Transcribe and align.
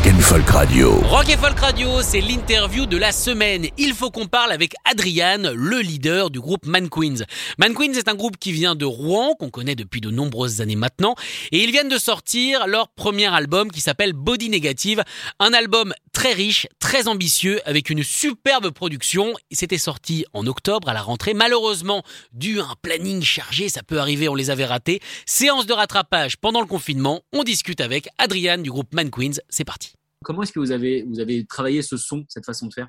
Rock 0.00 0.14
and 0.14 0.20
Folk 0.20 0.48
Radio. 0.48 0.94
Rock 0.94 1.28
et 1.28 1.36
Folk 1.36 1.58
Radio, 1.58 2.00
c'est 2.00 2.22
l'interview 2.22 2.86
de 2.86 2.96
la 2.96 3.12
semaine. 3.12 3.66
Il 3.76 3.92
faut 3.92 4.10
qu'on 4.10 4.28
parle 4.28 4.50
avec 4.50 4.72
Adrian, 4.90 5.52
le 5.54 5.80
leader 5.80 6.30
du 6.30 6.40
groupe 6.40 6.64
Man 6.64 6.88
Queens. 6.88 7.26
Man 7.58 7.74
Queens 7.74 7.92
est 7.92 8.08
un 8.08 8.14
groupe 8.14 8.38
qui 8.38 8.52
vient 8.52 8.74
de 8.74 8.86
Rouen, 8.86 9.34
qu'on 9.38 9.50
connaît 9.50 9.74
depuis 9.74 10.00
de 10.00 10.10
nombreuses 10.10 10.62
années 10.62 10.74
maintenant, 10.74 11.16
et 11.52 11.62
ils 11.62 11.70
viennent 11.70 11.90
de 11.90 11.98
sortir 11.98 12.66
leur 12.66 12.88
premier 12.88 13.26
album 13.26 13.70
qui 13.70 13.82
s'appelle 13.82 14.14
Body 14.14 14.48
Negative, 14.48 15.04
un 15.38 15.52
album 15.52 15.92
très 16.14 16.32
riche, 16.32 16.66
très 16.78 17.06
ambitieux, 17.06 17.60
avec 17.66 17.90
une 17.90 18.02
superbe 18.02 18.70
production. 18.70 19.34
C'était 19.52 19.76
sorti 19.76 20.24
en 20.32 20.46
octobre 20.46 20.88
à 20.88 20.94
la 20.94 21.02
rentrée. 21.02 21.34
Malheureusement, 21.34 22.04
dû 22.32 22.60
à 22.60 22.64
un 22.64 22.74
planning 22.80 23.22
chargé, 23.22 23.68
ça 23.68 23.82
peut 23.82 24.00
arriver, 24.00 24.30
on 24.30 24.34
les 24.34 24.48
avait 24.48 24.64
ratés. 24.64 25.00
Séance 25.26 25.66
de 25.66 25.74
rattrapage 25.74 26.38
pendant 26.38 26.62
le 26.62 26.66
confinement. 26.66 27.20
On 27.34 27.44
discute 27.44 27.82
avec 27.82 28.08
Adrian 28.16 28.58
du 28.58 28.70
groupe 28.70 28.94
Man 28.94 29.10
Queens. 29.10 29.40
C'est 29.50 29.64
parti. 29.64 29.89
Comment 30.24 30.42
est-ce 30.42 30.52
que 30.52 30.60
vous 30.60 30.72
avez, 30.72 31.04
vous 31.08 31.20
avez 31.20 31.46
travaillé 31.46 31.82
ce 31.82 31.96
son, 31.96 32.24
cette 32.28 32.44
façon 32.44 32.66
de 32.66 32.74
faire? 32.74 32.88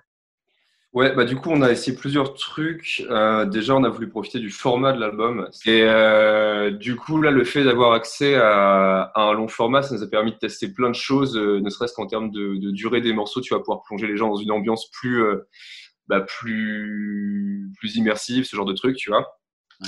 Ouais, 0.93 1.15
bah 1.15 1.23
du 1.23 1.37
coup, 1.37 1.49
on 1.49 1.61
a 1.61 1.71
essayé 1.71 1.95
plusieurs 1.95 2.33
trucs. 2.33 3.05
Euh, 3.09 3.45
déjà, 3.45 3.73
on 3.73 3.85
a 3.85 3.89
voulu 3.89 4.09
profiter 4.09 4.39
du 4.39 4.49
format 4.49 4.91
de 4.91 4.99
l'album. 4.99 5.47
Et 5.65 5.83
euh, 5.83 6.71
du 6.71 6.97
coup, 6.97 7.21
là, 7.21 7.31
le 7.31 7.45
fait 7.45 7.63
d'avoir 7.63 7.93
accès 7.93 8.35
à, 8.35 9.03
à 9.15 9.21
un 9.21 9.33
long 9.33 9.47
format, 9.47 9.83
ça 9.83 9.95
nous 9.95 10.03
a 10.03 10.07
permis 10.09 10.33
de 10.33 10.37
tester 10.37 10.67
plein 10.73 10.89
de 10.89 10.95
choses, 10.95 11.37
euh, 11.37 11.61
ne 11.61 11.69
serait-ce 11.69 11.93
qu'en 11.93 12.07
termes 12.07 12.29
de, 12.29 12.57
de 12.57 12.71
durée 12.71 12.99
des 12.99 13.13
morceaux. 13.13 13.39
Tu 13.39 13.53
vas 13.53 13.61
pouvoir 13.61 13.83
plonger 13.83 14.05
les 14.05 14.17
gens 14.17 14.27
dans 14.27 14.35
une 14.35 14.51
ambiance 14.51 14.91
plus, 14.91 15.23
euh, 15.23 15.47
bah, 16.07 16.19
plus, 16.19 17.71
plus 17.77 17.95
immersive, 17.95 18.43
ce 18.43 18.57
genre 18.57 18.65
de 18.65 18.73
truc, 18.73 18.97
tu 18.97 19.09
vois. 19.11 19.25
Ouais. 19.79 19.87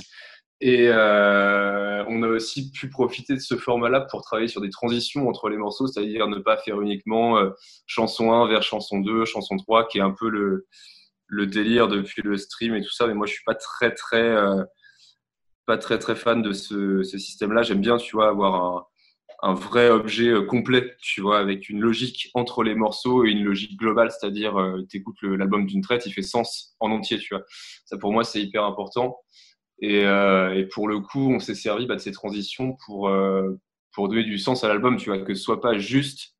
Et 0.66 0.88
euh, 0.88 2.06
on 2.08 2.24
a 2.24 2.28
aussi 2.30 2.72
pu 2.72 2.88
profiter 2.88 3.34
de 3.34 3.42
ce 3.42 3.58
format-là 3.58 4.00
pour 4.00 4.22
travailler 4.22 4.48
sur 4.48 4.62
des 4.62 4.70
transitions 4.70 5.28
entre 5.28 5.50
les 5.50 5.58
morceaux, 5.58 5.88
c'est-à-dire 5.88 6.30
ne 6.30 6.40
pas 6.40 6.56
faire 6.56 6.80
uniquement 6.80 7.38
euh, 7.38 7.50
chanson 7.86 8.32
1 8.32 8.48
vers 8.48 8.64
chanson 8.64 9.00
2, 9.00 9.26
chanson 9.26 9.58
3, 9.58 9.90
qui 9.90 9.98
est 9.98 10.02
un 10.02 10.16
peu 10.18 10.30
le, 10.30 10.66
délire 11.48 11.90
depuis 11.90 12.22
le 12.22 12.38
stream 12.38 12.76
et 12.76 12.82
tout 12.82 12.94
ça. 12.94 13.08
Mais 13.08 13.14
moi, 13.14 13.28
je 13.28 13.34
suis 13.34 13.44
pas 13.44 13.56
très, 13.56 13.94
très, 13.94 14.24
euh, 14.24 14.64
pas 15.66 15.78
très, 15.78 16.00
très 16.00 16.16
fan 16.16 16.42
de 16.42 16.54
ce, 16.54 17.04
système-là. 17.04 17.64
J'aime 17.64 17.82
bien, 17.82 17.98
tu 17.98 18.16
vois, 18.16 18.30
avoir 18.30 18.56
un, 18.56 18.86
un 19.50 19.56
vrai 19.56 19.90
objet 19.90 20.34
complet, 20.46 20.96
tu 21.02 21.20
vois, 21.20 21.40
avec 21.40 21.68
une 21.68 21.82
logique 21.82 22.30
entre 22.36 22.64
les 22.64 22.76
morceaux 22.76 23.26
et 23.26 23.32
une 23.32 23.44
logique 23.44 23.78
globale, 23.78 24.12
c'est-à-dire, 24.12 24.56
tu 24.90 24.96
écoutes 24.96 25.24
l'album 25.24 25.66
d'une 25.66 25.82
traite, 25.82 26.06
il 26.06 26.14
fait 26.14 26.22
sens 26.22 26.78
en 26.80 26.90
entier, 26.90 27.18
tu 27.18 27.36
vois. 27.36 27.44
Ça, 27.84 27.98
pour 27.98 28.14
moi, 28.14 28.24
c'est 28.24 28.42
hyper 28.42 28.64
important. 28.64 29.18
Et, 29.84 30.06
euh, 30.06 30.56
et, 30.56 30.66
pour 30.66 30.88
le 30.88 31.02
coup, 31.02 31.30
on 31.34 31.40
s'est 31.40 31.56
servi 31.56 31.86
bah, 31.86 31.96
de 31.96 32.00
ces 32.00 32.14
transitions 32.14 32.78
pour, 32.86 33.10
euh, 33.10 33.60
pour 33.92 34.08
donner 34.08 34.24
du 34.24 34.38
sens 34.38 34.64
à 34.64 34.70
l'album, 34.70 34.96
tu 34.96 35.10
vois, 35.10 35.20
que 35.20 35.34
ce 35.34 35.44
soit 35.44 35.60
pas 35.60 35.78
juste, 35.78 36.38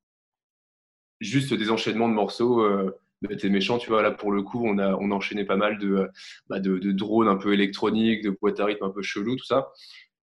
juste 1.20 1.54
des 1.54 1.70
enchaînements 1.70 2.08
de 2.08 2.14
morceaux 2.14 2.62
euh, 2.62 2.98
bêtes 3.22 3.44
et 3.44 3.50
méchants, 3.50 3.80
tu 3.80 3.90
vois. 3.90 4.02
Là, 4.02 4.12
pour 4.12 4.32
le 4.32 4.44
coup, 4.44 4.66
on 4.66 4.78
a, 4.78 4.96
on 4.96 5.12
a 5.12 5.14
enchaîné 5.14 5.44
pas 5.44 5.58
mal 5.58 5.78
de, 5.78 6.10
bah, 6.48 6.62
de, 6.62 6.78
de 6.78 6.92
drones 6.94 7.28
un 7.28 7.36
peu 7.36 7.54
électroniques, 7.54 8.24
de 8.24 8.30
boîtes 8.30 8.62
à 8.62 8.66
rythme 8.66 8.86
un 8.86 8.92
peu 8.92 9.02
chelou, 9.02 9.36
tout 9.36 9.46
ça. 9.46 9.74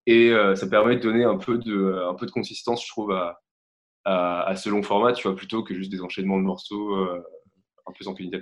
Et 0.06 0.31
euh, 0.31 0.55
ça 0.55 0.67
permet 0.67 0.97
de 0.97 1.03
donner 1.03 1.25
un 1.25 1.37
peu 1.37 1.59
de, 1.59 2.03
un 2.09 2.15
peu 2.15 2.25
de 2.25 2.31
consistance, 2.31 2.83
je 2.84 2.91
trouve, 2.91 3.12
à, 3.12 4.56
ce 4.56 4.71
long 4.71 4.83
format, 4.83 5.12
tu 5.12 5.28
vois, 5.28 5.37
plutôt 5.37 5.62
que 5.62 5.75
juste 5.75 5.91
des 5.91 6.00
enchaînements 6.00 6.39
de 6.39 6.44
morceaux 6.44 6.97
euh, 6.97 7.23
un 7.87 7.93
peu 7.93 8.05
sans 8.05 8.15
qu'une. 8.15 8.31
Quoi. 8.31 8.41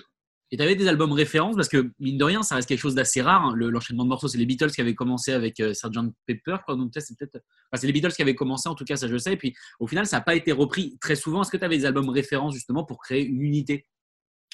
Et 0.50 0.56
tu 0.56 0.62
avais 0.62 0.76
des 0.76 0.88
albums 0.88 1.12
références 1.12 1.56
parce 1.56 1.68
que, 1.68 1.90
mine 1.98 2.16
de 2.16 2.24
rien, 2.24 2.42
ça 2.42 2.54
reste 2.54 2.68
quelque 2.68 2.80
chose 2.80 2.94
d'assez 2.94 3.20
rare. 3.20 3.44
hein. 3.44 3.52
Le- 3.54 3.68
L'enchaînement 3.68 4.04
de 4.04 4.08
morceaux, 4.08 4.28
c'est 4.28 4.38
les 4.38 4.46
Beatles 4.46 4.70
qui 4.70 4.80
avaient 4.80 4.94
commencé 4.94 5.32
avec 5.32 5.60
euh, 5.60 5.74
Sgt. 5.74 6.10
Pepper. 6.26 6.56
Quoi. 6.64 6.76
Donc, 6.76 6.90
c'est 6.96 7.16
peut-être. 7.18 7.38
Les 7.82 7.92
Beatles 7.92 8.12
qui 8.12 8.22
avaient 8.22 8.34
commencé, 8.34 8.68
en 8.68 8.74
tout 8.74 8.84
cas, 8.84 8.96
ça 8.96 9.08
je 9.08 9.18
sais. 9.18 9.34
Et 9.34 9.36
puis, 9.36 9.54
au 9.78 9.86
final, 9.86 10.06
ça 10.06 10.16
n'a 10.16 10.20
pas 10.22 10.34
été 10.34 10.52
repris 10.52 10.96
très 11.00 11.16
souvent. 11.16 11.42
Est-ce 11.42 11.50
que 11.50 11.56
tu 11.58 11.64
avais 11.64 11.76
des 11.76 11.84
albums 11.84 12.08
références 12.08 12.54
justement 12.54 12.84
pour 12.84 12.98
créer 12.98 13.24
une 13.24 13.42
unité? 13.42 13.86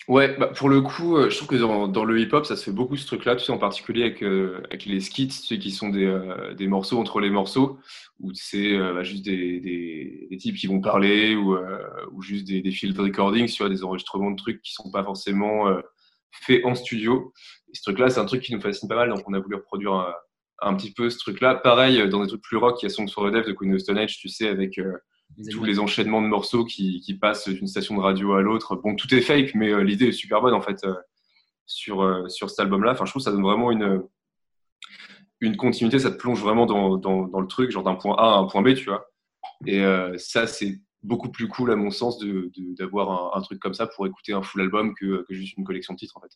Ouais, 0.06 0.36
bah 0.36 0.48
pour 0.48 0.68
le 0.68 0.82
coup, 0.82 1.16
euh, 1.16 1.30
je 1.30 1.36
trouve 1.36 1.48
que 1.48 1.56
dans, 1.56 1.88
dans 1.88 2.04
le 2.04 2.20
hip-hop, 2.20 2.44
ça 2.44 2.56
se 2.56 2.64
fait 2.64 2.72
beaucoup 2.72 2.96
ce 2.96 3.06
truc-là, 3.06 3.36
tu 3.36 3.44
sais, 3.44 3.52
en 3.52 3.58
particulier 3.58 4.02
avec, 4.02 4.22
euh, 4.22 4.60
avec 4.66 4.84
les 4.84 5.00
skits, 5.00 5.28
tu 5.28 5.34
sais, 5.34 5.58
qui 5.58 5.70
sont 5.70 5.88
des, 5.88 6.04
euh, 6.04 6.52
des 6.52 6.66
morceaux 6.68 6.98
entre 6.98 7.20
les 7.20 7.30
morceaux, 7.30 7.78
où 8.20 8.30
c'est 8.34 8.74
euh, 8.76 8.92
bah, 8.92 9.02
juste 9.02 9.24
des, 9.24 9.60
des, 9.60 10.26
des 10.30 10.36
types 10.36 10.56
qui 10.56 10.66
vont 10.66 10.82
parler, 10.82 11.34
ou, 11.36 11.54
euh, 11.54 11.78
ou 12.12 12.20
juste 12.20 12.46
des, 12.46 12.60
des 12.60 12.70
field 12.70 12.98
recordings, 12.98 13.48
tu 13.48 13.62
vois, 13.62 13.70
des 13.70 13.82
enregistrements 13.82 14.30
de 14.30 14.36
trucs 14.36 14.60
qui 14.60 14.74
sont 14.74 14.90
pas 14.90 15.02
forcément 15.04 15.74
faits 16.32 16.66
en 16.66 16.74
studio. 16.74 17.32
Et 17.72 17.74
ce 17.74 17.82
truc-là, 17.82 18.10
c'est 18.10 18.20
un 18.20 18.26
truc 18.26 18.42
qui 18.42 18.52
nous 18.54 18.60
fascine 18.60 18.88
pas 18.88 18.96
mal, 18.96 19.08
donc 19.08 19.22
on 19.26 19.32
a 19.32 19.40
voulu 19.40 19.56
reproduire 19.56 20.14
un, 20.60 20.74
petit 20.74 20.92
peu 20.92 21.08
ce 21.08 21.18
truc-là. 21.18 21.54
Pareil, 21.54 22.06
dans 22.10 22.20
des 22.22 22.28
trucs 22.28 22.42
plus 22.42 22.58
rock, 22.58 22.82
il 22.82 22.86
y 22.86 22.86
a 22.86 22.90
Songs 22.90 23.08
for 23.08 23.26
the 23.26 23.32
Deaf 23.32 23.46
de 23.46 23.52
Queen 23.52 23.72
of 23.74 23.80
Stone 23.80 23.96
Age, 23.96 24.18
tu 24.18 24.28
sais, 24.28 24.48
avec 24.48 24.78
tous 25.50 25.64
les 25.64 25.78
enchaînements 25.78 26.22
de 26.22 26.26
morceaux 26.26 26.64
qui, 26.64 27.00
qui 27.00 27.14
passent 27.14 27.48
d'une 27.48 27.66
station 27.66 27.96
de 27.96 28.00
radio 28.00 28.34
à 28.34 28.42
l'autre. 28.42 28.76
Bon, 28.76 28.94
tout 28.94 29.12
est 29.14 29.20
fake, 29.20 29.54
mais 29.54 29.70
euh, 29.70 29.82
l'idée 29.82 30.08
est 30.08 30.12
super 30.12 30.40
bonne 30.40 30.54
en 30.54 30.60
fait 30.60 30.84
euh, 30.84 30.94
sur, 31.66 32.02
euh, 32.02 32.28
sur 32.28 32.50
cet 32.50 32.60
album-là. 32.60 32.92
Enfin, 32.92 33.04
je 33.04 33.10
trouve 33.10 33.20
que 33.20 33.24
ça 33.24 33.32
donne 33.32 33.42
vraiment 33.42 33.70
une, 33.70 34.02
une 35.40 35.56
continuité, 35.56 35.98
ça 35.98 36.10
te 36.10 36.16
plonge 36.16 36.40
vraiment 36.40 36.66
dans, 36.66 36.96
dans, 36.96 37.26
dans 37.26 37.40
le 37.40 37.46
truc, 37.46 37.70
genre 37.70 37.82
d'un 37.82 37.96
point 37.96 38.16
A 38.16 38.34
à 38.34 38.38
un 38.38 38.44
point 38.44 38.62
B, 38.62 38.74
tu 38.74 38.84
vois. 38.84 39.06
Et 39.66 39.82
ça, 40.16 40.46
c'est 40.46 40.80
beaucoup 41.04 41.30
plus 41.30 41.46
cool 41.48 41.70
à 41.70 41.76
mon 41.76 41.90
sens 41.90 42.18
de- 42.18 42.50
de- 42.56 42.74
d'avoir 42.76 43.36
un, 43.36 43.38
un 43.38 43.42
truc 43.42 43.60
comme 43.60 43.74
ça 43.74 43.86
pour 43.86 44.06
écouter 44.06 44.32
un 44.32 44.42
full 44.42 44.62
album 44.62 44.94
que, 44.98 45.24
que 45.28 45.34
juste 45.34 45.56
une 45.56 45.64
collection 45.64 45.94
de 45.94 45.98
titres 45.98 46.16
en 46.16 46.20
fait. 46.20 46.28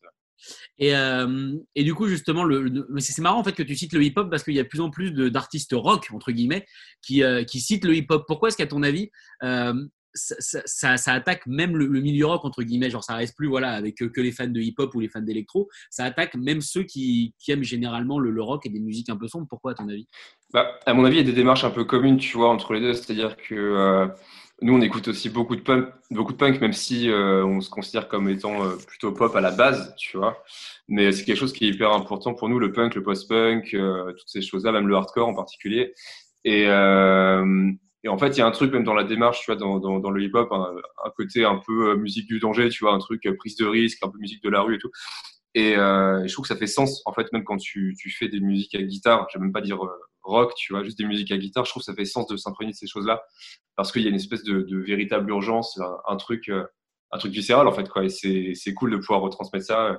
Et, 0.78 0.94
euh, 0.94 1.56
et 1.74 1.82
du 1.82 1.94
coup, 1.94 2.06
justement, 2.06 2.44
le, 2.44 2.62
le- 2.62 2.86
c'est 3.00 3.20
marrant 3.22 3.40
en 3.40 3.44
fait 3.44 3.54
que 3.54 3.62
tu 3.64 3.74
cites 3.74 3.92
le 3.94 4.04
hip-hop 4.04 4.30
parce 4.30 4.44
qu'il 4.44 4.54
y 4.54 4.60
a 4.60 4.62
de 4.62 4.68
plus 4.68 4.80
en 4.80 4.90
plus 4.90 5.10
de- 5.12 5.28
d'artistes 5.28 5.72
rock, 5.74 6.08
entre 6.12 6.30
guillemets, 6.30 6.64
qui, 7.02 7.24
euh, 7.24 7.42
qui 7.44 7.60
citent 7.60 7.84
le 7.84 7.96
hip-hop. 7.96 8.24
Pourquoi 8.28 8.48
est-ce 8.48 8.56
qu'à 8.56 8.66
ton 8.66 8.82
avis, 8.82 9.10
euh, 9.42 9.74
ça, 10.14 10.34
ça- 10.38 10.62
ça- 10.64 10.96
ça 10.96 11.12
attaque 11.12 11.46
même 11.46 11.76
le, 11.76 11.86
le 11.86 12.00
milieu 12.00 12.26
rock, 12.26 12.44
entre 12.44 12.62
guillemets? 12.62 12.90
Genre, 12.90 13.02
ça 13.02 13.14
reste 13.14 13.36
plus 13.36 13.48
voilà, 13.48 13.72
avec 13.72 13.96
que, 13.96 14.20
les 14.20 14.32
fans 14.32 14.46
de 14.46 14.60
hip-hop 14.60 14.94
ou 14.94 15.00
les 15.00 15.08
fans 15.08 15.20
d'électro. 15.20 15.68
Ça 15.90 16.04
attaque 16.04 16.34
même 16.36 16.60
ceux 16.60 16.82
qui, 16.84 17.34
qui 17.38 17.52
aiment 17.52 17.64
généralement 17.64 18.18
le, 18.18 18.30
le 18.30 18.42
rock 18.42 18.64
et 18.66 18.68
des 18.68 18.80
musiques 18.80 19.10
un 19.10 19.16
peu 19.16 19.28
sombres. 19.28 19.46
Pourquoi, 19.48 19.72
à 19.72 19.74
ton 19.74 19.88
avis? 19.88 20.06
Bah, 20.52 20.78
à 20.86 20.94
mon 20.94 21.04
avis, 21.04 21.16
il 21.16 21.20
y 21.20 21.22
a 21.22 21.30
des 21.30 21.36
démarches 21.36 21.64
un 21.64 21.70
peu 21.70 21.84
communes, 21.84 22.18
tu 22.18 22.36
vois, 22.36 22.48
entre 22.50 22.74
les 22.74 22.80
deux. 22.80 22.94
C'est-à-dire 22.94 23.36
que 23.36 24.08
nous, 24.60 24.74
on 24.74 24.80
écoute 24.80 25.06
aussi 25.06 25.28
beaucoup 25.28 25.54
de 25.54 25.60
punk, 25.60 25.88
beaucoup 26.10 26.32
de 26.32 26.36
punk 26.36 26.60
même 26.60 26.72
si 26.72 27.08
euh, 27.08 27.44
on 27.44 27.60
se 27.60 27.70
considère 27.70 28.08
comme 28.08 28.28
étant 28.28 28.64
euh, 28.64 28.76
plutôt 28.76 29.12
pop 29.12 29.34
à 29.36 29.40
la 29.40 29.52
base, 29.52 29.94
tu 29.96 30.16
vois. 30.16 30.42
Mais 30.88 31.12
c'est 31.12 31.24
quelque 31.24 31.36
chose 31.36 31.52
qui 31.52 31.66
est 31.66 31.68
hyper 31.68 31.92
important 31.92 32.34
pour 32.34 32.48
nous, 32.48 32.58
le 32.58 32.72
punk, 32.72 32.96
le 32.96 33.02
post-punk, 33.04 33.72
euh, 33.74 34.12
toutes 34.12 34.28
ces 34.28 34.42
choses-là, 34.42 34.72
même 34.72 34.88
le 34.88 34.96
hardcore 34.96 35.28
en 35.28 35.34
particulier. 35.34 35.94
Et, 36.44 36.68
en 38.08 38.16
fait, 38.16 38.28
il 38.30 38.38
y 38.38 38.40
a 38.40 38.46
un 38.46 38.50
truc 38.52 38.72
même 38.72 38.84
dans 38.84 38.94
la 38.94 39.04
démarche, 39.04 39.40
tu 39.40 39.52
vois, 39.52 39.56
dans, 39.56 40.10
le 40.10 40.22
hip-hop, 40.22 40.50
un, 40.50 41.10
côté 41.16 41.44
un 41.44 41.60
peu 41.64 41.94
musique 41.96 42.26
du 42.26 42.38
danger, 42.38 42.68
tu 42.70 42.84
vois, 42.84 42.94
un 42.94 42.98
truc 42.98 43.28
prise 43.38 43.56
de 43.56 43.66
risque, 43.66 44.02
un 44.02 44.08
peu 44.08 44.18
musique 44.18 44.42
de 44.42 44.48
la 44.48 44.62
rue 44.62 44.76
et 44.76 44.78
tout. 44.78 44.90
Et, 45.54 45.76
euh, 45.76 46.26
je 46.26 46.32
trouve 46.32 46.44
que 46.44 46.52
ça 46.54 46.56
fait 46.56 46.66
sens, 46.66 47.02
en 47.06 47.12
fait, 47.12 47.32
même 47.32 47.44
quand 47.44 47.56
tu, 47.56 47.94
tu 47.98 48.10
fais 48.10 48.28
des 48.28 48.40
musiques 48.40 48.74
à 48.74 48.82
guitare, 48.82 49.26
je 49.32 49.38
vais 49.38 49.44
même 49.44 49.52
pas 49.52 49.60
dire 49.60 49.82
euh, 49.84 49.90
rock, 50.22 50.54
tu 50.56 50.72
vois, 50.72 50.84
juste 50.84 50.98
des 50.98 51.04
musiques 51.06 51.32
à 51.32 51.38
guitare, 51.38 51.64
je 51.64 51.70
trouve 51.70 51.82
que 51.82 51.86
ça 51.86 51.94
fait 51.94 52.04
sens 52.04 52.26
de 52.26 52.36
synchroniser 52.36 52.78
ces 52.78 52.86
choses-là 52.86 53.22
parce 53.76 53.92
qu'il 53.92 54.02
y 54.02 54.06
a 54.06 54.10
une 54.10 54.16
espèce 54.16 54.44
de, 54.44 54.62
de 54.62 54.78
véritable 54.78 55.30
urgence, 55.30 55.78
un, 55.80 55.96
un 56.06 56.16
truc, 56.16 56.48
euh, 56.48 56.64
un 57.12 57.18
truc 57.18 57.32
viscéral 57.32 57.66
en 57.66 57.72
fait, 57.72 57.88
quoi. 57.88 58.04
Et 58.04 58.08
c'est, 58.08 58.74
cool 58.74 58.92
de 58.92 58.96
pouvoir 58.98 59.20
retransmettre 59.20 59.66
ça 59.66 59.86
euh, 59.86 59.98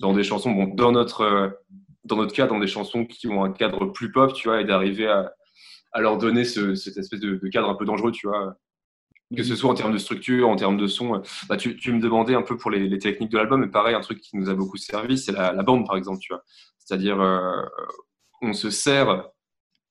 dans 0.00 0.12
des 0.14 0.24
chansons, 0.24 0.50
bon, 0.50 0.74
dans 0.74 0.92
notre, 0.92 1.58
dans 2.04 2.16
notre 2.16 2.34
cas, 2.34 2.46
dans 2.46 2.58
des 2.58 2.66
chansons 2.66 3.04
qui 3.04 3.28
ont 3.28 3.44
un 3.44 3.52
cadre 3.52 3.86
plus 3.86 4.10
pop, 4.12 4.32
tu 4.32 4.48
vois, 4.48 4.60
et 4.60 4.64
d'arriver 4.64 5.08
à, 5.08 5.32
à 5.92 6.00
leur 6.00 6.18
donner 6.18 6.44
ce, 6.44 6.74
cette 6.74 6.96
espèce 6.96 7.20
de, 7.20 7.36
de 7.36 7.48
cadre 7.48 7.68
un 7.68 7.74
peu 7.74 7.84
dangereux, 7.84 8.12
tu 8.12 8.26
vois. 8.26 8.56
Que 9.36 9.42
ce 9.42 9.56
soit 9.56 9.70
en 9.70 9.74
termes 9.74 9.92
de 9.92 9.98
structure, 9.98 10.48
en 10.48 10.56
termes 10.56 10.78
de 10.78 10.86
son. 10.86 11.16
euh, 11.16 11.18
Bah, 11.48 11.58
tu, 11.58 11.92
me 11.92 12.00
demandais 12.00 12.34
un 12.34 12.42
peu 12.42 12.56
pour 12.56 12.70
les, 12.70 12.98
techniques 12.98 13.30
de 13.30 13.36
l'album, 13.36 13.60
mais 13.60 13.68
pareil, 13.68 13.94
un 13.94 14.00
truc 14.00 14.20
qui 14.20 14.36
nous 14.38 14.48
a 14.48 14.54
beaucoup 14.54 14.78
servi, 14.78 15.18
c'est 15.18 15.32
la, 15.32 15.52
bande, 15.62 15.86
par 15.86 15.96
exemple. 15.96 16.22
C'est-à-dire, 16.78 17.20
euh, 17.20 17.62
on 18.40 18.54
se 18.54 18.70
sert 18.70 19.28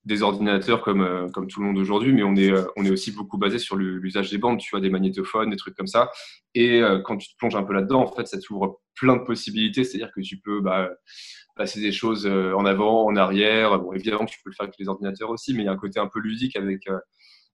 des 0.06 0.24
ordinateurs 0.24 0.81
comme, 0.81 1.01
euh, 1.01 1.30
comme 1.30 1.48
tout 1.48 1.60
le 1.60 1.68
monde 1.68 1.78
aujourd'hui, 1.78 2.13
mais 2.13 2.24
on 2.24 2.36
est, 2.36 2.89
aussi 2.89 3.12
beaucoup 3.12 3.38
basé 3.38 3.60
sur 3.60 3.75
l'usage 3.75 4.31
des 4.31 4.39
bandes, 4.39 4.57
tu 4.60 4.72
vois, 4.72 4.80
des 4.80 4.89
magnétophones, 4.89 5.51
des 5.51 5.57
trucs 5.57 5.75
comme 5.75 5.88
ça. 5.88 6.10
Et 6.56 6.81
quand 7.06 7.18
tu 7.18 7.30
te 7.30 7.38
plonges 7.38 7.56
un 7.56 7.63
peu 7.63 7.74
là-dedans, 7.74 8.01
en 8.01 8.12
fait, 8.12 8.25
ça 8.25 8.39
t'ouvre 8.39 8.81
plein 8.95 9.18
de 9.18 9.24
possibilités. 9.24 9.84
C'est-à-dire 9.84 10.12
que 10.16 10.22
tu 10.22 10.39
peux 10.39 10.62
bah, 10.62 10.89
passer 11.56 11.80
des 11.80 11.92
choses 11.92 12.25
en 12.25 12.66
avant, 12.66 13.06
en 13.06 13.16
arrière. 13.16 13.78
Bon, 13.78 13.94
évidemment 13.94 14.25
tu 14.25 14.39
peux 14.44 14.50
le 14.50 14.56
faire 14.56 14.63
avec 14.63 14.75
les 14.80 14.88
ordinateurs 14.88 15.30
aussi, 15.30 15.54
mais 15.54 15.62
il 15.62 15.66
y 15.66 15.69
a 15.69 15.74
un 15.74 15.78
côté 15.78 16.00
un 16.00 16.07
peu 16.07 16.19
ludique 16.19 16.56
avec, 16.56 16.88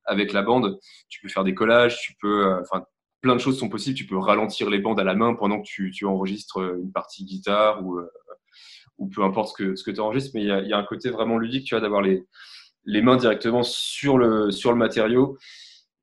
avec 0.06 0.34
la 0.34 0.42
bande. 0.42 0.80
Tu 1.10 1.22
peux 1.22 1.30
faire 1.30 1.44
des 1.44 1.54
collages, 1.54 2.00
tu 2.00 2.14
peux, 2.22 2.60
enfin, 2.62 2.86
plein 3.22 3.36
de 3.36 3.42
choses 3.42 3.60
sont 3.60 3.70
possibles. 3.70 3.98
Tu 3.98 4.06
peux 4.06 4.18
ralentir 4.18 4.70
les 4.70 4.80
bandes 4.80 5.00
à 5.00 5.04
la 5.04 5.16
main 5.16 5.34
pendant 5.34 5.60
que 5.62 5.68
tu, 5.68 5.92
tu 5.92 6.06
enregistres 6.06 6.60
une 6.60 6.92
partie 6.92 7.26
guitare 7.26 7.86
ou, 7.86 8.00
ou 8.98 9.10
peu 9.10 9.24
importe 9.24 9.50
ce 9.50 9.64
que, 9.64 9.76
ce 9.76 9.84
que 9.84 9.92
tu 9.92 10.00
enregistres, 10.00 10.32
mais 10.34 10.42
il 10.42 10.48
y, 10.48 10.52
a, 10.52 10.62
y 10.62 10.74
a 10.74 10.78
un 10.78 10.84
côté 10.84 11.10
vraiment 11.10 11.38
ludique, 11.38 11.66
tu 11.66 11.76
vois, 11.76 11.82
d'avoir 11.82 12.02
les, 12.02 12.26
les 12.86 13.02
mains 13.02 13.18
directement 13.18 13.64
sur 13.64 14.18
le, 14.18 14.52
sur 14.52 14.72
le 14.72 14.78
matériau. 14.78 15.38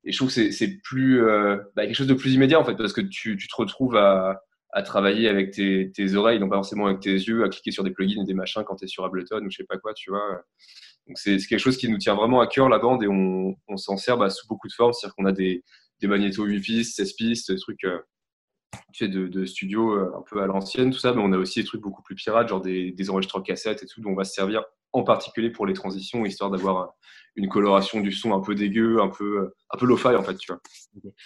Et 0.03 0.11
je 0.11 0.17
trouve 0.17 0.33
que 0.33 0.51
c'est 0.51 0.77
plus 0.83 1.23
euh, 1.23 1.57
bah, 1.75 1.85
quelque 1.85 1.95
chose 1.95 2.07
de 2.07 2.13
plus 2.13 2.33
immédiat 2.33 2.59
en 2.59 2.65
fait, 2.65 2.75
parce 2.75 2.93
que 2.93 3.01
tu, 3.01 3.37
tu 3.37 3.47
te 3.47 3.55
retrouves 3.55 3.95
à, 3.95 4.41
à 4.73 4.83
travailler 4.83 5.27
avec 5.27 5.51
tes, 5.51 6.15
oreilles, 6.15 6.39
non 6.39 6.49
pas 6.49 6.55
forcément 6.55 6.87
avec 6.87 7.01
tes 7.01 7.13
yeux, 7.13 7.43
à 7.43 7.49
cliquer 7.49 7.71
sur 7.71 7.83
des 7.83 7.91
plugins 7.91 8.21
et 8.21 8.25
des 8.25 8.33
machins 8.33 8.63
quand 8.65 8.75
tu 8.77 8.85
es 8.85 8.87
sur 8.87 9.03
Ableton 9.03 9.43
ou 9.45 9.49
je 9.49 9.57
sais 9.57 9.63
pas 9.65 9.77
quoi, 9.77 9.93
tu 9.93 10.11
vois. 10.11 10.43
Donc 11.07 11.17
c'est 11.17 11.37
quelque 11.37 11.59
chose 11.59 11.77
qui 11.77 11.89
nous 11.89 11.97
tient 11.97 12.15
vraiment 12.15 12.39
à 12.39 12.47
cœur 12.47 12.69
la 12.69 12.79
bande 12.79 13.03
et 13.03 13.07
on, 13.07 13.55
s'en 13.75 13.97
sert 13.97 14.17
bah, 14.17 14.29
sous 14.29 14.47
beaucoup 14.47 14.67
de 14.67 14.73
formes, 14.73 14.93
c'est-à-dire 14.93 15.15
qu'on 15.15 15.25
a 15.25 15.31
des, 15.31 15.63
des 15.99 16.07
magnétos 16.07 16.45
8 16.45 16.61
pistes, 16.61 16.95
16 16.95 17.13
pistes, 17.13 17.51
des 17.51 17.59
trucs 17.59 17.83
euh, 17.83 17.99
de, 19.01 19.27
de 19.27 19.45
studio 19.45 19.93
euh, 19.93 20.11
un 20.17 20.21
peu 20.21 20.41
à 20.41 20.47
l'ancienne, 20.47 20.91
tout 20.91 20.99
ça, 20.99 21.13
mais 21.13 21.21
on 21.21 21.33
a 21.33 21.37
aussi 21.37 21.59
des 21.59 21.65
trucs 21.65 21.81
beaucoup 21.81 22.03
plus 22.03 22.15
pirates, 22.15 22.47
genre 22.47 22.61
des, 22.61 22.91
des 22.91 23.09
enregistreurs 23.09 23.43
cassettes 23.43 23.83
et 23.83 23.87
tout, 23.87 24.01
dont 24.01 24.11
on 24.11 24.15
va 24.15 24.23
se 24.23 24.33
servir 24.33 24.63
en 24.93 25.03
particulier 25.03 25.49
pour 25.49 25.65
les 25.65 25.73
transitions, 25.73 26.25
histoire 26.25 26.51
d'avoir 26.51 26.93
une 27.35 27.47
coloration 27.47 28.01
du 28.01 28.11
son 28.11 28.33
un 28.33 28.41
peu 28.41 28.55
dégueu, 28.55 29.01
un 29.01 29.07
peu, 29.07 29.51
un 29.69 29.77
peu 29.77 29.85
lo-fi 29.85 30.09
en 30.09 30.23
fait, 30.23 30.35
tu 30.35 30.51
vois. 30.51 30.61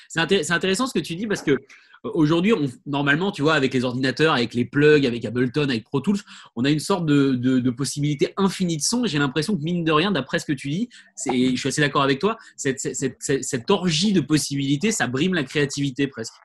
C'est 0.07 0.51
intéressant 0.51 0.87
ce 0.87 0.93
que 0.93 1.03
tu 1.03 1.15
dis 1.15 1.25
parce 1.25 1.41
que 1.41 1.51
euh, 1.51 2.11
aujourd'hui, 2.13 2.53
normalement, 2.85 3.31
tu 3.31 3.41
vois, 3.41 3.55
avec 3.55 3.73
les 3.73 3.83
ordinateurs, 3.83 4.33
avec 4.33 4.53
les 4.53 4.65
plugs, 4.65 5.05
avec 5.05 5.25
Ableton, 5.25 5.63
avec 5.63 5.83
Pro 5.83 6.01
Tools, 6.01 6.19
on 6.55 6.63
a 6.63 6.69
une 6.69 6.79
sorte 6.79 7.05
de, 7.05 7.31
de, 7.33 7.69
possibilité 7.71 8.33
infinie 8.37 8.77
de 8.77 8.81
son. 8.83 9.05
J'ai 9.05 9.17
l'impression 9.17 9.57
que 9.57 9.63
mine 9.63 9.83
de 9.83 9.91
rien, 9.91 10.11
d'après 10.11 10.39
ce 10.39 10.45
que 10.45 10.53
tu 10.53 10.69
dis, 10.69 10.89
je 11.25 11.55
suis 11.55 11.67
assez 11.67 11.81
d'accord 11.81 12.03
avec 12.03 12.19
toi, 12.19 12.37
cette, 12.55 12.79
cette, 12.79 13.17
cette 13.19 13.71
orgie 13.71 14.13
de 14.13 14.21
possibilités, 14.21 14.91
ça 14.91 15.07
brime 15.07 15.33
la 15.33 15.43
créativité 15.43 16.07
presque. 16.07 16.35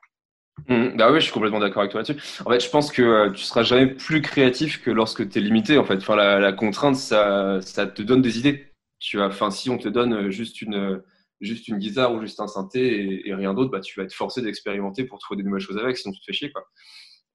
Mmh, 0.67 0.97
bah 0.97 1.11
oui, 1.11 1.19
je 1.19 1.25
suis 1.25 1.33
complètement 1.33 1.59
d'accord 1.59 1.81
avec 1.81 1.91
toi 1.91 2.01
là-dessus. 2.01 2.41
En 2.45 2.49
fait, 2.49 2.59
je 2.59 2.69
pense 2.69 2.91
que 2.91 3.01
euh, 3.01 3.31
tu 3.31 3.43
seras 3.43 3.63
jamais 3.63 3.87
plus 3.87 4.21
créatif 4.21 4.81
que 4.81 4.91
lorsque 4.91 5.27
tu 5.27 5.39
es 5.39 5.41
limité. 5.41 5.77
En 5.77 5.85
fait, 5.85 5.97
enfin, 5.97 6.15
la, 6.15 6.53
contrainte, 6.53 6.95
ça, 6.95 7.59
ça 7.61 7.87
te 7.87 8.01
donne 8.01 8.21
des 8.21 8.37
idées. 8.39 8.73
Tu 8.99 9.17
vois, 9.17 9.27
enfin, 9.27 9.49
si 9.49 9.69
on 9.69 9.77
te 9.77 9.89
donne 9.89 10.13
euh, 10.13 10.29
juste 10.29 10.61
une, 10.61 10.75
euh, 10.75 11.05
juste 11.41 11.67
une 11.67 11.79
guitare 11.79 12.13
ou 12.13 12.21
juste 12.21 12.39
un 12.39 12.47
synthé 12.47 13.27
et, 13.27 13.33
rien 13.33 13.53
d'autre, 13.53 13.71
bah, 13.71 13.79
tu 13.79 13.99
vas 13.99 14.05
être 14.05 14.13
forcé 14.13 14.41
d'expérimenter 14.41 15.05
pour 15.05 15.19
trouver 15.19 15.41
des 15.41 15.47
nouvelles 15.47 15.61
choses 15.61 15.77
avec, 15.79 15.97
sinon 15.97 16.13
tu 16.13 16.19
te 16.19 16.25
fais 16.25 16.33
chier, 16.33 16.51
quoi. 16.51 16.63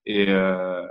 Et, 0.07 0.29
euh, 0.29 0.83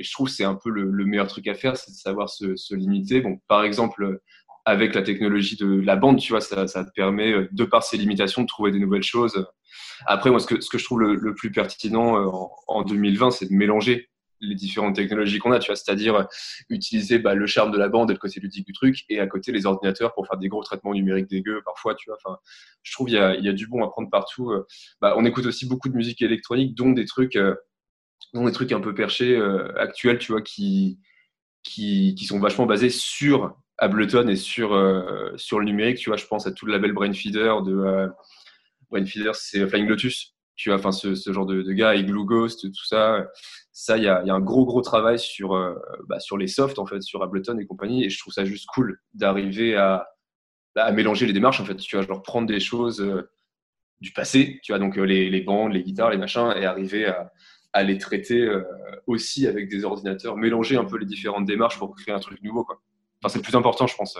je 0.00 0.12
trouve 0.12 0.28
que 0.28 0.32
c'est 0.32 0.44
un 0.44 0.54
peu 0.54 0.70
le, 0.70 0.90
le, 0.90 1.04
meilleur 1.04 1.26
truc 1.26 1.48
à 1.48 1.54
faire, 1.54 1.76
c'est 1.76 1.90
de 1.90 1.96
savoir 1.96 2.30
se, 2.30 2.54
se, 2.56 2.74
limiter. 2.76 3.20
Bon, 3.20 3.38
par 3.48 3.64
exemple, 3.64 4.20
avec 4.64 4.94
la 4.94 5.02
technologie 5.02 5.56
de 5.56 5.80
la 5.80 5.96
bande, 5.96 6.18
tu 6.18 6.32
vois, 6.32 6.40
ça, 6.40 6.66
te 6.66 6.90
permet, 6.94 7.48
de 7.50 7.64
par 7.64 7.82
ses 7.82 7.96
limitations, 7.96 8.42
de 8.42 8.46
trouver 8.46 8.70
des 8.70 8.78
nouvelles 8.78 9.02
choses 9.02 9.46
après, 10.06 10.30
moi, 10.30 10.40
ce 10.40 10.46
que, 10.46 10.78
je 10.78 10.84
trouve 10.84 11.00
le, 11.00 11.34
plus 11.34 11.50
pertinent 11.50 12.16
euh, 12.16 12.26
en, 12.26 12.50
en 12.66 12.82
2020, 12.82 13.30
c'est 13.30 13.46
de 13.46 13.54
mélanger 13.54 14.08
les 14.40 14.56
différentes 14.56 14.96
technologies 14.96 15.38
qu'on 15.38 15.52
a, 15.52 15.60
tu 15.60 15.68
vois, 15.68 15.76
c'est-à-dire 15.76 16.16
euh, 16.16 16.24
utiliser 16.68 17.20
bah, 17.20 17.34
le 17.34 17.46
charme 17.46 17.70
de 17.70 17.78
la 17.78 17.88
bande 17.88 18.10
et 18.10 18.14
le 18.14 18.18
côté 18.18 18.40
ludique 18.40 18.66
du 18.66 18.72
truc, 18.72 19.04
et 19.08 19.20
à 19.20 19.26
côté 19.28 19.52
les 19.52 19.66
ordinateurs 19.66 20.14
pour 20.14 20.26
faire 20.26 20.36
des 20.36 20.48
gros 20.48 20.64
traitements 20.64 20.94
numériques 20.94 21.28
dégueux 21.28 21.62
parfois, 21.64 21.94
tu 21.94 22.10
vois. 22.10 22.18
Enfin, 22.24 22.38
je 22.82 22.92
trouve 22.92 23.08
il 23.08 23.14
y 23.14 23.18
a, 23.18 23.52
du 23.52 23.68
bon 23.68 23.84
à 23.84 23.88
prendre 23.88 24.10
partout. 24.10 24.50
Euh. 24.50 24.66
Bah, 25.00 25.14
on 25.16 25.24
écoute 25.24 25.46
aussi 25.46 25.66
beaucoup 25.66 25.88
de 25.88 25.94
musique 25.94 26.22
électronique, 26.22 26.74
dont 26.74 26.90
des 26.90 27.04
trucs, 27.04 27.38
dont 28.34 28.44
des 28.44 28.52
trucs 28.52 28.72
un 28.72 28.80
peu 28.80 28.94
perchés 28.94 29.40
actuels, 29.76 30.18
tu 30.18 30.32
vois, 30.32 30.42
qui, 30.42 30.98
qui 31.62 32.26
sont 32.26 32.40
vachement 32.40 32.66
basés 32.66 32.90
sur 32.90 33.56
Ableton 33.82 34.28
et 34.28 34.36
sur 34.36 34.70
sur 35.36 35.58
le 35.58 35.64
numérique, 35.66 35.98
tu 35.98 36.10
vois. 36.10 36.16
Je 36.16 36.26
pense 36.26 36.46
à 36.46 36.52
tout 36.52 36.66
le 36.66 36.72
label 36.72 36.92
Brainfeeder 36.92 37.62
de 37.62 38.08
Feeder, 39.06 39.34
c'est 39.34 39.66
Flying 39.66 39.88
Lotus. 39.88 40.34
Tu 40.54 40.68
vois, 40.68 40.78
enfin, 40.78 40.92
ce, 40.92 41.14
ce 41.14 41.32
genre 41.32 41.46
de, 41.46 41.62
gars, 41.72 41.94
Igloo 41.94 42.24
Ghost, 42.24 42.62
tout 42.62 42.84
ça. 42.84 43.26
Ça, 43.72 43.96
il 43.96 44.04
y 44.04 44.08
a, 44.08 44.22
un 44.22 44.40
gros, 44.40 44.66
gros 44.66 44.82
travail 44.82 45.18
sur, 45.18 45.54
euh, 45.54 45.74
bah, 46.06 46.20
sur 46.20 46.36
les 46.36 46.46
softs, 46.46 46.78
en 46.78 46.86
fait, 46.86 47.00
sur 47.02 47.22
Ableton 47.22 47.58
et 47.58 47.66
compagnie. 47.66 48.04
Et 48.04 48.10
je 48.10 48.18
trouve 48.18 48.32
ça 48.34 48.44
juste 48.44 48.66
cool 48.66 49.00
d'arriver 49.14 49.76
à, 49.76 50.06
à 50.76 50.92
mélanger 50.92 51.26
les 51.26 51.32
démarches, 51.32 51.60
en 51.60 51.64
fait. 51.64 51.76
Tu 51.76 51.96
vois, 51.96 52.06
genre 52.06 52.22
prendre 52.22 52.46
des 52.46 52.60
choses 52.60 53.00
euh, 53.00 53.30
du 54.00 54.12
passé, 54.12 54.60
tu 54.62 54.72
vois, 54.72 54.78
donc 54.78 54.98
euh, 54.98 55.04
les, 55.04 55.30
les 55.30 55.40
bandes, 55.40 55.72
les 55.72 55.82
guitares, 55.82 56.10
les 56.10 56.18
machins, 56.18 56.52
et 56.56 56.66
arriver 56.66 57.06
à, 57.06 57.32
à 57.72 57.82
les 57.82 57.98
traiter 57.98 58.42
euh, 58.42 58.62
aussi 59.06 59.46
avec 59.46 59.68
des 59.70 59.84
ordinateurs, 59.84 60.36
mélanger 60.36 60.76
un 60.76 60.84
peu 60.84 60.98
les 60.98 61.06
différentes 61.06 61.46
démarches 61.46 61.78
pour 61.78 61.94
créer 61.96 62.14
un 62.14 62.20
truc 62.20 62.42
nouveau, 62.42 62.64
quoi. 62.64 62.82
Enfin, 63.22 63.32
c'est 63.32 63.38
le 63.38 63.44
plus 63.44 63.54
important, 63.54 63.86
je 63.86 63.94
pense. 63.96 64.18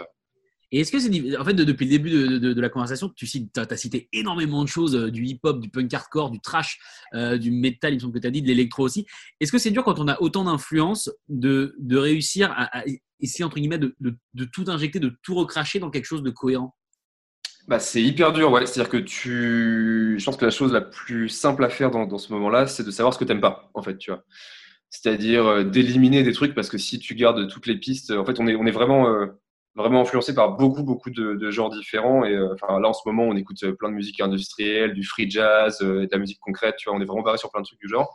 Et 0.72 0.80
est-ce 0.80 0.90
que 0.90 0.98
c'est. 0.98 1.36
En 1.36 1.44
fait, 1.44 1.52
depuis 1.52 1.84
le 1.84 1.90
début 1.90 2.10
de, 2.10 2.38
de, 2.38 2.52
de, 2.54 2.60
la 2.60 2.70
conversation, 2.70 3.10
tu 3.10 3.26
cites, 3.26 3.56
as, 3.58 3.66
as, 3.70 3.76
cité 3.76 4.08
énormément 4.12 4.64
de 4.64 4.68
choses, 4.68 4.96
euh, 4.96 5.10
du 5.10 5.26
hip-hop, 5.26 5.60
du 5.60 5.68
punk 5.68 5.92
hardcore, 5.92 6.30
du 6.30 6.40
trash, 6.40 6.78
euh, 7.14 7.36
du 7.36 7.50
metal, 7.50 7.92
il 7.92 7.96
me 7.96 8.00
semble 8.00 8.14
que 8.14 8.18
tu 8.20 8.26
as 8.26 8.30
dit, 8.30 8.40
de 8.40 8.46
l'électro 8.46 8.82
aussi. 8.82 9.06
Est-ce 9.38 9.52
que 9.52 9.58
c'est 9.58 9.70
dur 9.70 9.84
quand 9.84 9.98
on 9.98 10.08
a 10.08 10.18
autant 10.22 10.44
d'influence 10.44 11.10
de, 11.28 11.74
de 11.78 11.96
réussir 11.98 12.50
à, 12.52 12.78
à, 12.78 12.84
essayer, 13.20 13.44
entre 13.44 13.56
guillemets, 13.56 13.78
de, 13.78 13.94
tout 14.50 14.64
injecter, 14.68 14.98
de 14.98 15.12
tout 15.22 15.34
recracher 15.34 15.78
dans 15.78 15.90
quelque 15.90 16.06
chose 16.06 16.22
de 16.22 16.30
cohérent? 16.30 16.74
Bah, 17.68 17.78
c'est 17.78 18.02
hyper 18.02 18.32
dur, 18.32 18.50
ouais. 18.50 18.64
C'est-à-dire 18.64 18.90
que 18.90 18.96
tu. 18.96 20.16
Je 20.18 20.24
pense 20.24 20.38
que 20.38 20.46
la 20.46 20.50
chose 20.50 20.72
la 20.72 20.80
plus 20.80 21.28
simple 21.28 21.64
à 21.64 21.68
faire 21.68 21.90
dans, 21.90 22.06
dans 22.06 22.18
ce 22.18 22.32
moment-là, 22.32 22.66
c'est 22.66 22.82
de 22.82 22.90
savoir 22.90 23.12
ce 23.12 23.18
que 23.18 23.24
tu 23.24 23.32
n'aimes 23.32 23.42
pas, 23.42 23.70
en 23.74 23.82
fait, 23.82 23.98
tu 23.98 24.10
vois. 24.10 24.24
C'est-à-dire 24.92 25.46
euh, 25.46 25.64
d'éliminer 25.64 26.22
des 26.22 26.32
trucs 26.32 26.54
parce 26.54 26.68
que 26.68 26.78
si 26.78 27.00
tu 27.00 27.16
gardes 27.16 27.48
toutes 27.48 27.66
les 27.66 27.78
pistes, 27.78 28.12
en 28.12 28.24
fait, 28.24 28.38
on 28.38 28.46
est, 28.46 28.54
on 28.54 28.66
est 28.66 28.70
vraiment. 28.70 29.08
Euh, 29.08 29.26
vraiment 29.74 30.02
influencé 30.02 30.34
par 30.34 30.56
beaucoup 30.56 30.82
beaucoup 30.82 31.10
de, 31.10 31.50
genres 31.50 31.70
différents 31.70 32.24
et 32.24 32.34
euh, 32.34 32.54
là 32.60 32.88
en 32.88 32.92
ce 32.92 33.02
moment 33.06 33.24
on 33.24 33.36
écoute 33.36 33.64
plein 33.78 33.88
de 33.88 33.94
musique 33.94 34.20
industrielle 34.20 34.92
du 34.92 35.04
free 35.04 35.30
jazz 35.30 35.78
euh, 35.82 36.06
de 36.06 36.08
la 36.10 36.18
musique 36.18 36.40
concrète 36.40 36.76
tu 36.76 36.88
vois 36.88 36.98
on 36.98 37.00
est 37.00 37.04
vraiment 37.04 37.22
barré 37.22 37.38
sur 37.38 37.50
plein 37.50 37.60
de 37.60 37.66
trucs 37.66 37.80
du 37.80 37.88
genre. 37.88 38.14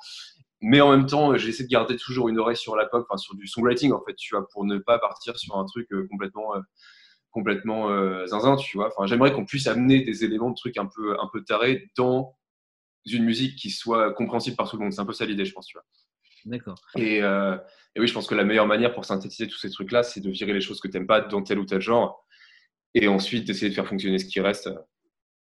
Mais 0.62 0.81
en 0.81 0.91
même 0.91 1.06
temps 1.06 1.35
j'essaie 1.38 1.63
de 1.63 1.69
garder 1.69 1.97
toujours 1.97 2.29
une 2.29 2.39
oreille 2.39 2.57
sur 2.57 2.75
la 2.75 2.85
pop 2.85 3.07
sur 3.18 3.35
du 3.35 3.47
songwriting 3.47 3.91
en 3.91 4.01
fait 4.03 4.15
tu 4.15 4.35
vois 4.35 4.47
pour 4.50 4.65
ne 4.65 4.77
pas 4.77 5.00
partir 5.00 5.38
sur 5.38 5.56
un 5.57 5.65
truc 5.65 5.91
euh, 5.91 6.07
complètement 6.09 6.53
complètement 7.31 7.88
zinzin 8.25 8.56
tu 8.56 8.77
vois. 8.77 8.88
Enfin 8.88 9.06
j'aimerais 9.06 9.33
qu'on 9.33 9.45
puisse 9.45 9.68
amener 9.68 10.01
des 10.01 10.25
éléments 10.25 10.50
de 10.50 10.56
trucs 10.56 10.77
un 10.77 10.88
peu 10.88 11.15
un 11.19 11.29
peu 11.31 11.44
tarés 11.44 11.89
dans 11.95 12.35
une 13.06 13.24
musique 13.24 13.56
qui 13.56 13.69
soit 13.69 14.13
compréhensible 14.13 14.56
par 14.56 14.69
tout 14.69 14.77
le 14.77 14.83
monde. 14.83 14.94
C'est 14.94 15.01
un 15.01 15.06
peu 15.06 15.13
ça 15.13 15.25
l'idée 15.25 15.45
je 15.45 15.53
pense 15.53 15.68
tu 15.68 15.77
vois 15.77 15.85
D'accord. 16.48 16.80
Et, 16.96 17.22
euh, 17.22 17.58
et, 17.96 18.00
oui, 18.00 18.08
je 18.08 18.14
pense 18.14 18.26
que 18.26 18.36
la 18.36 18.46
meilleure 18.46 18.68
manière 18.68 18.94
pour 18.94 19.04
synthétiser 19.04 19.48
tous 19.48 19.58
ces 19.58 19.70
trucs-là, 19.70 20.02
c'est 20.02 20.22
de 20.22 20.30
virer 20.30 20.54
les 20.54 20.62
choses 20.62 20.80
que 20.80 20.88
tu 20.88 20.98
n'aimes 20.98 21.08
pas 21.08 21.22
dans 21.22 21.44
tel 21.44 21.60
ou 21.60 21.66
tel 21.66 21.82
genre, 21.82 22.26
et 22.94 23.08
ensuite 23.08 23.46
d'essayer 23.46 23.70
de 23.70 23.76
faire 23.76 23.88
fonctionner 23.88 24.18
ce 24.18 24.26
qui 24.26 24.40
reste. 24.40 24.70